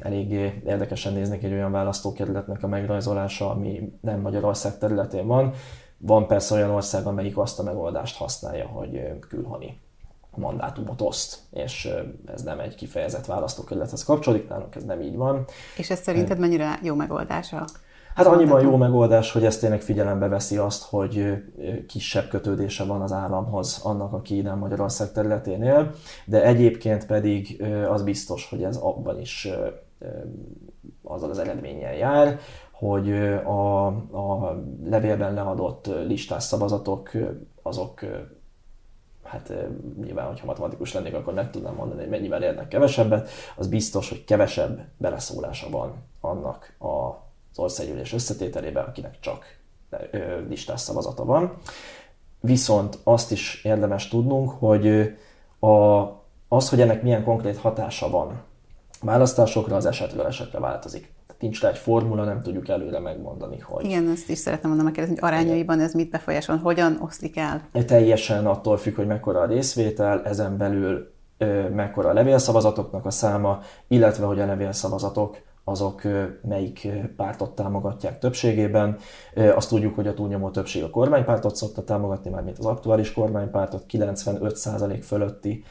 eléggé 0.00 0.62
érdekesen 0.66 1.12
néznek 1.12 1.42
egy 1.42 1.52
olyan 1.52 1.72
választókerületnek 1.72 2.62
a 2.62 2.66
megrajzolása, 2.66 3.50
ami 3.50 3.92
nem 4.00 4.20
Magyarország 4.20 4.78
területén 4.78 5.26
van. 5.26 5.52
Van 5.96 6.26
persze 6.26 6.54
olyan 6.54 6.70
ország, 6.70 7.06
amelyik 7.06 7.38
azt 7.38 7.58
a 7.58 7.62
megoldást 7.62 8.16
használja, 8.16 8.66
hogy 8.66 9.18
külhoni 9.28 9.80
mandátumot 10.36 11.00
oszt, 11.00 11.38
és 11.52 11.88
ez 12.26 12.42
nem 12.42 12.60
egy 12.60 12.74
kifejezett 12.74 13.26
választókerülethez 13.26 14.04
kapcsolódik, 14.04 14.48
nálunk 14.48 14.74
ez 14.74 14.84
nem 14.84 15.00
így 15.00 15.16
van. 15.16 15.44
És 15.76 15.90
ez 15.90 16.00
szerinted 16.00 16.38
mennyire 16.38 16.78
jó 16.82 16.94
megoldása? 16.94 17.64
Hát 18.14 18.26
annyiban 18.26 18.62
jó 18.62 18.76
megoldás, 18.76 19.32
hogy 19.32 19.44
ezt 19.44 19.60
tényleg 19.60 19.80
figyelembe 19.80 20.28
veszi 20.28 20.56
azt, 20.56 20.82
hogy 20.82 21.42
kisebb 21.88 22.28
kötődése 22.28 22.84
van 22.84 23.00
az 23.00 23.12
államhoz 23.12 23.80
annak, 23.82 24.12
aki 24.12 24.40
nem 24.40 24.58
Magyarország 24.58 25.12
területén 25.12 25.62
él, 25.62 25.90
de 26.24 26.42
egyébként 26.42 27.06
pedig 27.06 27.64
az 27.90 28.02
biztos, 28.02 28.48
hogy 28.50 28.62
ez 28.62 28.76
abban 28.76 29.20
is 29.20 29.48
azzal 31.02 31.30
az 31.30 31.38
eredménnyel 31.38 31.94
jár, 31.94 32.38
hogy 32.72 33.12
a, 33.44 33.86
a 33.86 34.56
levélben 34.84 35.34
leadott 35.34 35.86
listás 36.06 36.42
szavazatok 36.42 37.10
azok 37.62 38.00
hát 39.30 39.52
nyilván, 40.02 40.26
hogyha 40.26 40.46
matematikus 40.46 40.92
lennék, 40.92 41.14
akkor 41.14 41.34
meg 41.34 41.50
tudnám 41.50 41.74
mondani, 41.74 42.00
hogy 42.00 42.10
mennyivel 42.10 42.42
érnek 42.42 42.68
kevesebbet, 42.68 43.30
az 43.56 43.68
biztos, 43.68 44.08
hogy 44.08 44.24
kevesebb 44.24 44.80
beleszólása 44.96 45.70
van 45.70 45.94
annak 46.20 46.74
az 46.78 47.58
országgyűlés 47.58 48.12
összetételében, 48.12 48.84
akinek 48.84 49.20
csak 49.20 49.58
listás 50.48 50.80
szavazata 50.80 51.24
van. 51.24 51.56
viszont 52.40 52.98
azt 53.04 53.30
is 53.30 53.64
érdemes 53.64 54.08
tudnunk, 54.08 54.50
hogy 54.50 55.16
a, 55.58 56.00
az, 56.48 56.68
hogy 56.68 56.80
ennek 56.80 57.02
milyen 57.02 57.24
konkrét 57.24 57.56
hatása 57.56 58.10
van 58.10 58.42
választásokra, 59.00 59.76
az 59.76 59.86
esetről 59.86 60.26
esetre 60.26 60.58
változik. 60.58 61.12
Nincs 61.40 61.60
rá 61.60 61.68
egy 61.68 61.78
formula, 61.78 62.24
nem 62.24 62.42
tudjuk 62.42 62.68
előre 62.68 62.98
megmondani, 62.98 63.58
hogy... 63.58 63.84
Igen, 63.84 64.08
ezt 64.08 64.28
is 64.28 64.38
szeretném 64.38 64.68
mondani, 64.68 64.88
megkérdezni, 64.88 65.20
hogy 65.20 65.30
arányaiban 65.30 65.80
ez 65.80 65.94
mit 65.94 66.10
befolyásol, 66.10 66.56
hogyan 66.56 66.98
oszlik 67.02 67.36
el? 67.36 67.68
Teljesen 67.86 68.46
attól 68.46 68.76
függ, 68.76 68.94
hogy 68.94 69.06
mekkora 69.06 69.40
a 69.40 69.46
részvétel, 69.46 70.22
ezen 70.24 70.56
belül 70.56 71.12
mekkora 71.74 72.08
a 72.08 72.12
levélszavazatoknak 72.12 73.06
a 73.06 73.10
száma, 73.10 73.60
illetve 73.88 74.26
hogy 74.26 74.40
a 74.40 74.46
levélszavazatok 74.46 75.36
azok 75.64 76.02
melyik 76.48 76.88
pártot 77.16 77.54
támogatják 77.54 78.18
többségében. 78.18 78.96
Azt 79.54 79.68
tudjuk, 79.68 79.94
hogy 79.94 80.06
a 80.06 80.14
túlnyomó 80.14 80.50
többség 80.50 80.82
a 80.82 80.90
kormánypártot 80.90 81.56
szokta 81.56 81.84
támogatni, 81.84 82.30
már 82.30 82.42
mint 82.42 82.58
az 82.58 82.66
aktuális 82.66 83.12
kormánypártot, 83.12 83.84
95% 83.90 84.98
fölötti 85.02 85.64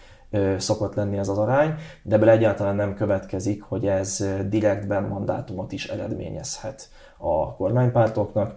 szokott 0.57 0.95
lenni 0.95 1.17
ez 1.17 1.27
az 1.27 1.37
arány, 1.37 1.75
de 2.01 2.15
ebből 2.15 2.29
egyáltalán 2.29 2.75
nem 2.75 2.93
következik, 2.93 3.61
hogy 3.61 3.87
ez 3.87 4.25
direktben 4.49 5.03
mandátumot 5.03 5.71
is 5.71 5.87
eredményezhet 5.87 6.89
a 7.17 7.55
kormánypártoknak. 7.55 8.55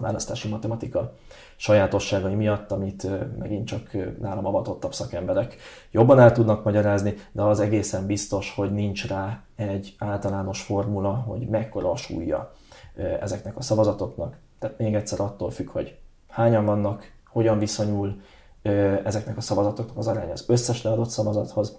Választási 0.00 0.48
matematika 0.48 1.14
sajátosságai 1.56 2.34
miatt, 2.34 2.72
amit 2.72 3.06
megint 3.38 3.66
csak 3.66 3.96
nálam 4.20 4.46
avatottabb 4.46 4.94
szakemberek 4.94 5.56
jobban 5.90 6.20
el 6.20 6.32
tudnak 6.32 6.64
magyarázni, 6.64 7.14
de 7.32 7.42
az 7.42 7.60
egészen 7.60 8.06
biztos, 8.06 8.54
hogy 8.54 8.72
nincs 8.72 9.08
rá 9.08 9.42
egy 9.56 9.94
általános 9.98 10.62
formula, 10.62 11.12
hogy 11.12 11.48
mekkora 11.48 11.90
a 11.90 11.96
súlya 11.96 12.52
ezeknek 13.20 13.56
a 13.56 13.62
szavazatoknak. 13.62 14.36
Tehát 14.58 14.78
még 14.78 14.94
egyszer 14.94 15.20
attól 15.20 15.50
függ, 15.50 15.70
hogy 15.70 15.98
hányan 16.28 16.64
vannak, 16.64 17.12
hogyan 17.26 17.58
viszonyul 17.58 18.20
ezeknek 19.04 19.36
a 19.36 19.40
szavazatoknak 19.40 19.98
az 19.98 20.06
aránya 20.06 20.32
az 20.32 20.44
összes 20.48 20.82
leadott 20.82 21.08
szavazathoz, 21.08 21.78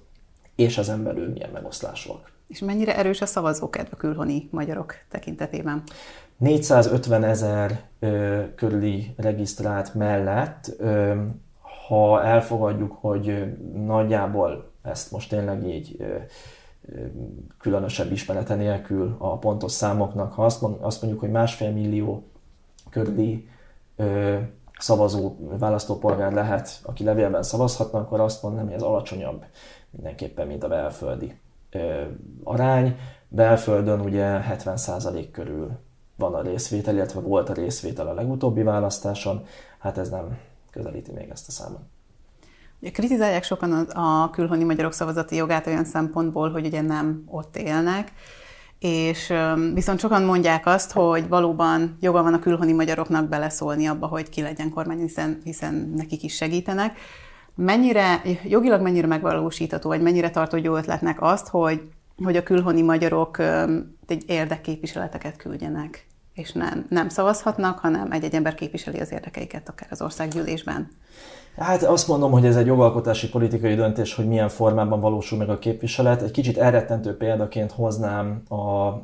és 0.55 0.77
ezen 0.77 1.03
belül 1.03 1.31
milyen 1.31 1.49
megoszlásúak. 1.53 2.31
És 2.47 2.59
mennyire 2.59 2.97
erős 2.97 3.21
a 3.21 3.25
szavazókedv 3.25 3.87
a 3.91 3.95
külhoni 3.95 4.47
magyarok 4.51 4.93
tekintetében? 5.09 5.83
450 6.37 7.23
ezer 7.23 7.83
körüli 8.55 9.13
regisztrált 9.17 9.93
mellett, 9.93 10.73
ö, 10.77 11.21
ha 11.87 12.23
elfogadjuk, 12.23 12.91
hogy 12.91 13.55
nagyjából 13.73 14.71
ezt 14.81 15.11
most 15.11 15.29
tényleg 15.29 15.67
így 15.67 15.95
ö, 15.99 16.15
különösebb 17.59 18.11
ismerete 18.11 18.55
nélkül 18.55 19.15
a 19.17 19.37
pontos 19.37 19.71
számoknak, 19.71 20.33
ha 20.33 20.45
azt, 20.45 20.63
azt 20.79 21.01
mondjuk, 21.01 21.23
hogy 21.23 21.31
másfél 21.31 21.71
millió 21.71 22.23
körüli 22.89 23.47
ö, 23.95 24.37
szavazó 24.79 25.35
választópolgár 25.59 26.33
lehet, 26.33 26.79
aki 26.83 27.03
levélben 27.03 27.43
szavazhatna, 27.43 27.99
akkor 27.99 28.19
azt 28.19 28.43
mondom, 28.43 28.63
hogy 28.63 28.73
ez 28.73 28.81
alacsonyabb 28.81 29.45
mindenképpen, 29.89 30.47
mint 30.47 30.63
a 30.63 30.67
belföldi 30.67 31.39
ö, 31.71 32.03
arány. 32.43 32.97
Belföldön 33.27 33.99
ugye 33.99 34.41
70% 34.49 35.27
körül 35.31 35.71
van 36.15 36.33
a 36.33 36.41
részvétel, 36.41 36.93
illetve 36.93 37.19
volt 37.19 37.49
a 37.49 37.53
részvétel 37.53 38.07
a 38.07 38.13
legutóbbi 38.13 38.63
választáson, 38.63 39.45
hát 39.79 39.97
ez 39.97 40.09
nem 40.09 40.37
közelíti 40.71 41.11
még 41.11 41.29
ezt 41.29 41.47
a 41.47 41.51
számot. 41.51 41.81
Kritizálják 42.91 43.43
sokan 43.43 43.71
a, 43.71 44.23
a 44.23 44.29
külhoni 44.29 44.63
magyarok 44.63 44.93
szavazati 44.93 45.35
jogát 45.35 45.67
olyan 45.67 45.85
szempontból, 45.85 46.51
hogy 46.51 46.65
ugye 46.65 46.81
nem 46.81 47.23
ott 47.25 47.57
élnek, 47.57 48.11
és 48.79 49.33
viszont 49.73 49.99
sokan 49.99 50.23
mondják 50.23 50.65
azt, 50.65 50.91
hogy 50.91 51.27
valóban 51.27 51.97
joga 51.99 52.23
van 52.23 52.33
a 52.33 52.39
külhoni 52.39 52.71
magyaroknak 52.71 53.27
beleszólni 53.29 53.85
abba, 53.85 54.07
hogy 54.07 54.29
ki 54.29 54.41
legyen 54.41 54.69
kormány, 54.69 54.99
hiszen, 54.99 55.41
hiszen 55.43 55.93
nekik 55.95 56.23
is 56.23 56.35
segítenek. 56.35 56.99
Mennyire, 57.55 58.21
jogilag 58.43 58.81
mennyire 58.81 59.07
megvalósítható, 59.07 59.89
vagy 59.89 60.01
mennyire 60.01 60.29
tartó 60.29 60.57
jó 60.57 60.75
ötletnek 60.75 61.21
azt, 61.21 61.47
hogy, 61.47 61.81
hogy 62.23 62.35
a 62.35 62.43
külhoni 62.43 62.81
magyarok 62.81 63.37
egy 64.07 64.23
érdekképviseleteket 64.27 65.37
küldjenek, 65.37 66.07
és 66.33 66.51
nem, 66.51 66.85
nem 66.89 67.09
szavazhatnak, 67.09 67.79
hanem 67.79 68.11
egy-egy 68.11 68.35
ember 68.35 68.55
képviseli 68.55 68.99
az 68.99 69.11
érdekeiket 69.11 69.69
akár 69.69 69.87
az 69.91 70.01
országgyűlésben. 70.01 70.87
Hát 71.57 71.83
azt 71.83 72.07
mondom, 72.07 72.31
hogy 72.31 72.45
ez 72.45 72.55
egy 72.55 72.65
jogalkotási 72.65 73.29
politikai 73.29 73.75
döntés, 73.75 74.13
hogy 74.13 74.27
milyen 74.27 74.49
formában 74.49 74.99
valósul 74.99 75.37
meg 75.37 75.49
a 75.49 75.59
képviselet. 75.59 76.21
Egy 76.21 76.31
kicsit 76.31 76.57
elrettentő 76.57 77.17
példaként 77.17 77.71
hoznám 77.71 78.43
a, 78.47 78.55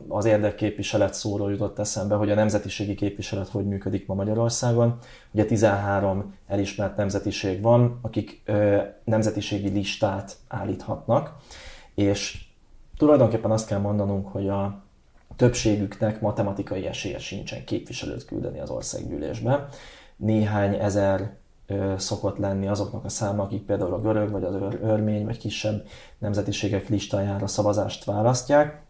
az 0.07 0.25
érdekképviselet 0.25 1.13
szóról 1.13 1.51
jutott 1.51 1.79
eszembe, 1.79 2.15
hogy 2.15 2.31
a 2.31 2.35
nemzetiségi 2.35 2.95
képviselet 2.95 3.47
hogy 3.47 3.65
működik 3.65 4.07
ma 4.07 4.13
Magyarországon. 4.13 4.97
Ugye 5.31 5.45
13 5.45 6.33
elismert 6.47 6.97
nemzetiség 6.97 7.61
van, 7.61 7.99
akik 8.01 8.41
ö, 8.45 8.77
nemzetiségi 9.03 9.69
listát 9.69 10.37
állíthatnak, 10.47 11.35
és 11.95 12.45
tulajdonképpen 12.97 13.51
azt 13.51 13.67
kell 13.67 13.79
mondanunk, 13.79 14.27
hogy 14.27 14.49
a 14.49 14.83
többségüknek 15.35 16.21
matematikai 16.21 16.85
esélye 16.87 17.19
sincsen 17.19 17.63
képviselőt 17.65 18.25
küldeni 18.25 18.59
az 18.59 18.69
országgyűlésbe. 18.69 19.67
Néhány 20.17 20.75
ezer 20.75 21.41
szokott 21.97 22.37
lenni 22.37 22.67
azoknak 22.67 23.05
a 23.05 23.09
száma, 23.09 23.43
akik 23.43 23.61
például 23.61 23.93
a 23.93 24.01
görög, 24.01 24.31
vagy 24.31 24.43
az 24.43 24.55
örmény, 24.81 25.25
vagy 25.25 25.37
kisebb 25.37 25.85
nemzetiségek 26.17 26.89
listájára 26.89 27.47
szavazást 27.47 28.03
választják. 28.03 28.83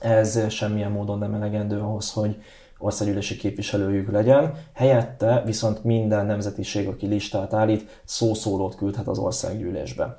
Ez 0.00 0.50
semmilyen 0.50 0.90
módon 0.90 1.18
nem 1.18 1.34
elegendő 1.34 1.80
ahhoz, 1.80 2.12
hogy 2.12 2.36
országgyűlési 2.78 3.36
képviselőjük 3.36 4.10
legyen. 4.10 4.54
Helyette 4.72 5.42
viszont 5.44 5.84
minden 5.84 6.26
nemzetiség, 6.26 6.88
aki 6.88 7.06
listát 7.06 7.52
állít, 7.52 8.02
szószólót 8.04 8.76
küldhet 8.76 9.08
az 9.08 9.18
országgyűlésbe. 9.18 10.18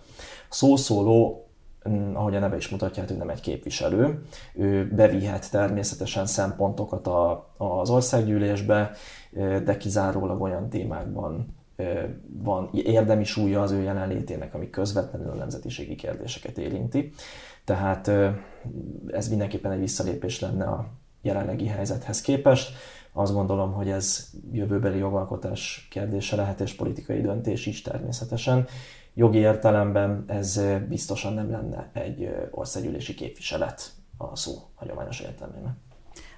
Szószóló 0.49 1.47
mm, 1.89 2.15
ahogy 2.15 2.35
a 2.35 2.39
neve 2.39 2.55
is 2.55 2.69
mutatja, 2.69 3.03
hogy 3.07 3.17
nem 3.17 3.29
egy 3.29 3.41
képviselő. 3.41 4.21
Ő 4.55 4.91
bevihet 4.95 5.51
természetesen 5.51 6.25
szempontokat 6.25 7.07
a, 7.07 7.49
az 7.57 7.89
országgyűlésbe, 7.89 8.91
de 9.63 9.77
kizárólag 9.77 10.41
olyan 10.41 10.69
témákban 10.69 11.57
van 12.27 12.69
érdemi 12.73 13.23
súlya 13.23 13.61
az 13.61 13.71
ő 13.71 13.81
jelenlétének, 13.81 14.53
ami 14.53 14.69
közvetlenül 14.69 15.29
a 15.29 15.35
nemzetiségi 15.35 15.95
kérdéseket 15.95 16.57
érinti. 16.57 17.11
Tehát 17.63 18.11
ez 19.07 19.29
mindenképpen 19.29 19.71
egy 19.71 19.79
visszalépés 19.79 20.39
lenne 20.39 20.65
a 20.65 20.87
jelenlegi 21.21 21.67
helyzethez 21.67 22.21
képest. 22.21 22.73
Azt 23.13 23.33
gondolom, 23.33 23.73
hogy 23.73 23.89
ez 23.89 24.29
jövőbeli 24.51 24.97
jogalkotás 24.97 25.87
kérdése 25.89 26.35
lehet, 26.35 26.59
és 26.59 26.73
politikai 26.73 27.21
döntés 27.21 27.65
is 27.65 27.81
természetesen. 27.81 28.67
Jogi 29.13 29.37
értelemben 29.37 30.23
ez 30.27 30.61
biztosan 30.87 31.33
nem 31.33 31.51
lenne 31.51 31.89
egy 31.93 32.29
országgyűlési 32.51 33.13
képviselet 33.13 33.91
a 34.17 34.35
szó 34.35 34.53
hagyományos 34.75 35.19
értelmében. 35.19 35.77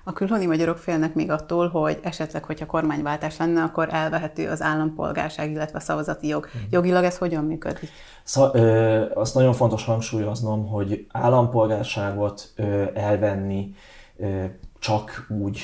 A 0.04 0.14
külhoni 0.14 0.46
magyarok 0.46 0.78
félnek 0.78 1.14
még 1.14 1.32
attól, 1.32 1.68
hogy 1.68 2.00
esetleg, 2.04 2.44
hogyha 2.44 2.66
kormányváltás 2.66 3.38
lenne, 3.38 3.62
akkor 3.62 3.88
elvehető 3.92 4.50
az 4.50 4.62
állampolgárság, 4.62 5.52
illetve 5.52 5.78
a 5.78 5.82
szavazati 5.82 6.28
jog. 6.28 6.48
Mhm. 6.54 6.64
Jogilag 6.70 7.04
ez 7.04 7.18
hogyan 7.18 7.46
működik? 7.46 7.90
Szá- 8.24 8.56
ö, 8.56 9.06
azt 9.14 9.36
nagyon 9.36 9.54
fontos 9.54 9.86
hangsúlyoznom, 9.86 10.68
hogy 10.68 11.08
állampolgárságot 11.12 12.52
ö, 12.56 12.84
elvenni 12.94 13.74
ö, 14.18 14.44
csak 14.80 15.28
úgy, 15.42 15.62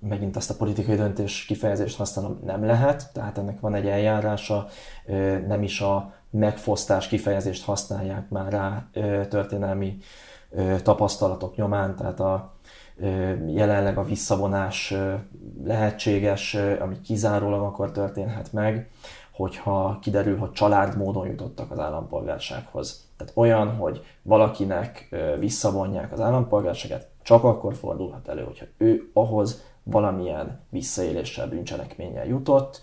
megint 0.00 0.36
ezt 0.36 0.50
a 0.50 0.56
politikai 0.56 0.96
döntés 0.96 1.44
kifejezést 1.44 1.96
használom, 1.96 2.40
nem 2.44 2.64
lehet, 2.64 3.12
tehát 3.12 3.38
ennek 3.38 3.60
van 3.60 3.74
egy 3.74 3.86
eljárása, 3.86 4.66
ö, 5.06 5.38
nem 5.46 5.62
is 5.62 5.80
a 5.80 6.12
megfosztás 6.30 7.08
kifejezést 7.08 7.64
használják 7.64 8.28
már 8.28 8.52
rá 8.52 8.86
ö, 8.92 9.26
történelmi 9.28 9.96
tapasztalatok 10.82 11.56
nyomán, 11.56 11.96
tehát 11.96 12.20
a 12.20 12.53
jelenleg 13.46 13.98
a 13.98 14.04
visszavonás 14.04 14.94
lehetséges, 15.64 16.54
ami 16.80 17.00
kizárólag 17.00 17.62
akkor 17.62 17.92
történhet 17.92 18.52
meg, 18.52 18.90
hogyha 19.32 19.98
kiderül, 20.00 20.38
hogy 20.38 20.52
családmódon 20.52 21.26
jutottak 21.26 21.70
az 21.70 21.78
állampolgársághoz. 21.78 23.08
Tehát 23.16 23.32
olyan, 23.36 23.76
hogy 23.76 24.04
valakinek 24.22 25.16
visszavonják 25.38 26.12
az 26.12 26.20
állampolgárságát, 26.20 27.08
csak 27.22 27.44
akkor 27.44 27.74
fordulhat 27.74 28.28
elő, 28.28 28.42
hogyha 28.42 28.66
ő 28.76 29.10
ahhoz 29.12 29.62
valamilyen 29.84 30.60
visszaéléssel, 30.70 31.48
bűncselekménnyel 31.48 32.26
jutott. 32.26 32.80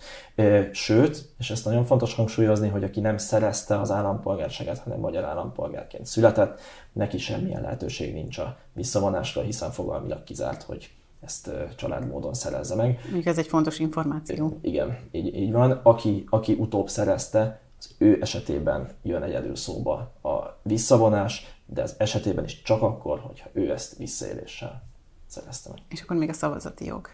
Sőt, 0.72 1.28
és 1.38 1.50
ezt 1.50 1.64
nagyon 1.64 1.84
fontos 1.84 2.14
hangsúlyozni, 2.14 2.68
hogy 2.68 2.84
aki 2.84 3.00
nem 3.00 3.16
szerezte 3.16 3.80
az 3.80 3.90
állampolgárságát, 3.90 4.78
hanem 4.78 4.98
magyar 4.98 5.24
állampolgárként 5.24 6.06
született, 6.06 6.60
neki 6.92 7.18
semmilyen 7.18 7.62
lehetőség 7.62 8.14
nincs 8.14 8.38
a 8.38 8.56
visszavonásra, 8.72 9.42
hiszen 9.42 9.70
fogalmilag 9.70 10.22
kizárt, 10.24 10.62
hogy 10.62 10.90
ezt 11.20 11.50
családmódon 11.76 12.34
szerezze 12.34 12.74
meg. 12.74 13.00
Még 13.12 13.26
ez 13.26 13.38
egy 13.38 13.46
fontos 13.46 13.78
információ. 13.78 14.58
Igen, 14.60 14.98
így, 15.12 15.36
így 15.36 15.52
van. 15.52 15.80
Aki, 15.82 16.24
aki 16.30 16.52
utóbb 16.52 16.88
szerezte, 16.88 17.60
az 17.78 17.94
ő 17.98 18.18
esetében 18.20 18.88
jön 19.02 19.22
egyedül 19.22 19.56
szóba 19.56 20.12
a 20.22 20.58
visszavonás, 20.62 21.56
de 21.66 21.82
az 21.82 21.94
esetében 21.98 22.44
is 22.44 22.62
csak 22.62 22.82
akkor, 22.82 23.18
hogyha 23.18 23.48
ő 23.52 23.70
ezt 23.72 23.96
visszaéléssel 23.96 24.91
szerezte 25.32 25.70
meg. 25.70 25.82
És 25.88 26.00
akkor 26.00 26.16
még 26.16 26.28
a 26.28 26.32
szavazati 26.32 26.84
jog. 26.84 27.08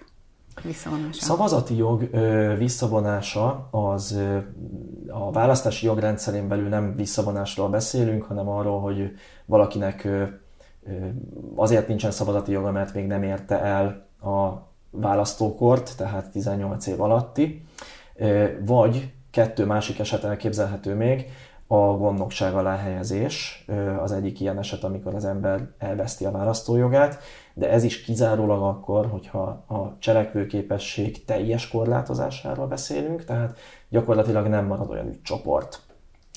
visszavonása? 0.63 1.23
Szavazati 1.23 1.77
jog 1.77 2.09
ö, 2.13 2.55
visszavonása 2.59 3.69
az 3.71 4.13
ö, 4.13 4.39
a 5.09 5.31
választási 5.33 5.87
jogrendszerén 5.87 6.49
belül 6.49 6.69
nem 6.69 6.95
visszavonásról 6.95 7.69
beszélünk, 7.69 8.23
hanem 8.23 8.49
arról, 8.49 8.81
hogy 8.81 9.13
valakinek 9.45 10.05
ö, 10.05 10.25
ö, 10.83 11.07
azért 11.55 11.89
nincsen 11.89 12.11
szavazati 12.11 12.53
joga, 12.53 12.71
mert 12.71 12.95
még 12.95 13.07
nem 13.07 13.23
érte 13.23 13.61
el 13.61 14.09
a 14.33 14.67
választókort, 14.91 15.97
tehát 15.97 16.31
18 16.31 16.87
év 16.87 17.01
alatti, 17.01 17.65
ö, 18.17 18.47
vagy 18.65 19.13
kettő 19.31 19.65
másik 19.65 19.99
eset 19.99 20.25
elképzelhető 20.25 20.95
még, 20.95 21.27
a 21.71 21.77
gondnokság 21.77 22.55
alá 22.55 22.77
helyezés 22.77 23.65
az 24.03 24.13
egyik 24.13 24.41
ilyen 24.41 24.59
eset, 24.59 24.85
amikor 24.85 25.15
az 25.15 25.25
ember 25.25 25.69
elveszti 25.79 26.25
a 26.25 26.31
választójogát, 26.31 27.19
de 27.55 27.71
ez 27.71 27.83
is 27.83 28.03
kizárólag 28.03 28.63
akkor, 28.63 29.07
hogyha 29.07 29.41
a 29.69 29.97
cselekvőképesség 29.99 31.25
teljes 31.25 31.69
korlátozásáról 31.69 32.67
beszélünk, 32.67 33.25
tehát 33.25 33.59
gyakorlatilag 33.89 34.47
nem 34.47 34.67
marad 34.67 34.91
olyan 34.91 35.09
ügycsoport, 35.09 35.81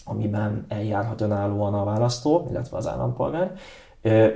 amiben 0.06 0.65
eljárhat 0.67 1.22
önállóan 1.22 1.74
a 1.74 1.84
választó, 1.84 2.48
illetve 2.50 2.78
az 2.78 2.88
állampolgár, 2.88 3.52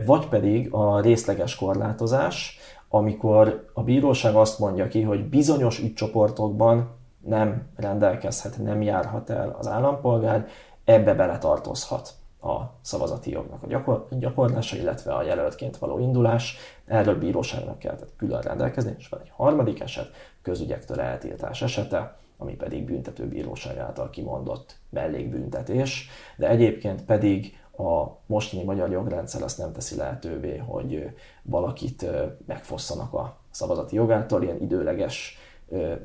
vagy 0.06 0.28
pedig 0.28 0.74
a 0.74 1.02
részleges 1.02 1.56
korlátozás, 1.56 2.58
amikor 2.90 3.70
a 3.74 3.84
bíróság 3.84 4.36
azt 4.36 4.60
mondja 4.60 4.88
ki, 4.88 5.02
hogy 5.02 5.30
bizonyos 5.30 5.80
ügycsoportokban 5.80 6.90
nem 7.22 7.68
rendelkezhet, 7.76 8.64
nem 8.64 8.82
járhat 8.82 9.30
el 9.30 9.56
az 9.60 9.68
állampolgár, 9.68 10.48
ebbe 10.86 11.14
beletartozhat 11.14 12.14
a 12.42 12.62
szavazati 12.82 13.32
jognak 13.32 13.64
a 13.64 13.68
gyakor- 13.68 14.18
gyakorlása, 14.20 14.76
illetve 14.76 15.14
a 15.14 15.24
jelöltként 15.24 15.78
való 15.78 16.00
indulás. 16.00 16.58
Erről 16.86 17.18
bíróságnak 17.18 17.80
kellett 17.80 18.16
külön 18.16 18.42
rendelkezni, 18.42 18.96
és 18.98 19.08
van 19.08 19.20
egy 19.22 19.32
harmadik 19.36 19.80
eset, 19.80 20.12
közügyektől 20.42 21.00
eltiltás 21.00 21.62
esete, 21.62 22.18
ami 22.38 22.56
pedig 22.56 22.86
büntetőbíróság 22.86 23.78
által 23.78 24.10
kimondott 24.10 24.76
mellékbüntetés, 24.90 26.10
de 26.38 26.50
egyébként 26.50 27.06
pedig 27.06 27.60
a 27.78 28.18
mostani 28.26 28.64
magyar 28.64 28.92
jogrendszer 28.92 29.42
azt 29.42 29.58
nem 29.58 29.72
teszi 29.72 29.96
lehetővé, 29.96 30.58
hogy 30.58 31.10
valakit 31.42 32.06
megfosszanak 32.46 33.14
a 33.14 33.38
szavazati 33.52 33.96
jogától, 33.96 34.44
ilyen 34.44 34.62
időleges 34.62 35.38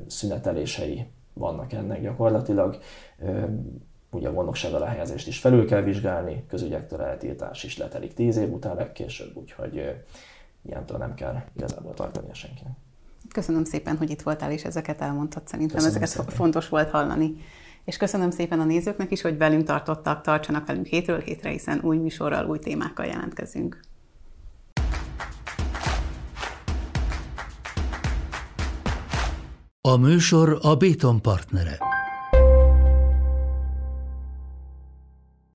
szünetelései 0.06 1.06
vannak 1.32 1.72
ennek 1.72 2.02
gyakorlatilag 2.02 2.78
ugye 4.10 4.28
a 4.28 4.32
gondnokság 4.32 4.72
alá 4.72 4.86
helyezést 4.86 5.26
is 5.26 5.38
felül 5.38 5.66
kell 5.66 5.82
vizsgálni, 5.82 6.44
közügyektől 6.48 7.02
eltiltás 7.02 7.64
is 7.64 7.76
letelik 7.76 8.14
tíz 8.14 8.36
év 8.36 8.52
után 8.52 8.76
legkésőbb, 8.76 9.36
úgyhogy 9.36 10.02
ilyentől 10.62 10.98
nem 10.98 11.14
kell 11.14 11.42
igazából 11.56 11.94
tartani 11.94 12.28
senkinek. 12.32 12.72
Köszönöm 13.32 13.64
szépen, 13.64 13.96
hogy 13.96 14.10
itt 14.10 14.22
voltál, 14.22 14.52
és 14.52 14.64
ezeket 14.64 15.00
elmondtad. 15.00 15.48
Szerintem 15.48 15.76
köszönöm 15.76 15.96
ezeket 16.02 16.16
szépen. 16.18 16.34
fontos 16.34 16.68
volt 16.68 16.90
hallani. 16.90 17.36
És 17.84 17.96
köszönöm 17.96 18.30
szépen 18.30 18.60
a 18.60 18.64
nézőknek 18.64 19.10
is, 19.10 19.20
hogy 19.20 19.38
velünk 19.38 19.66
tartottak, 19.66 20.22
tartsanak 20.22 20.66
velünk 20.66 20.86
hétről 20.86 21.18
hétre, 21.20 21.50
hiszen 21.50 21.80
új 21.82 21.96
műsorral, 21.96 22.46
új 22.46 22.58
témákkal 22.58 23.06
jelentkezünk. 23.06 23.80
A 29.80 29.96
műsor 29.96 30.58
a 30.62 30.76
Béton 30.76 31.22
partnere. 31.22 31.99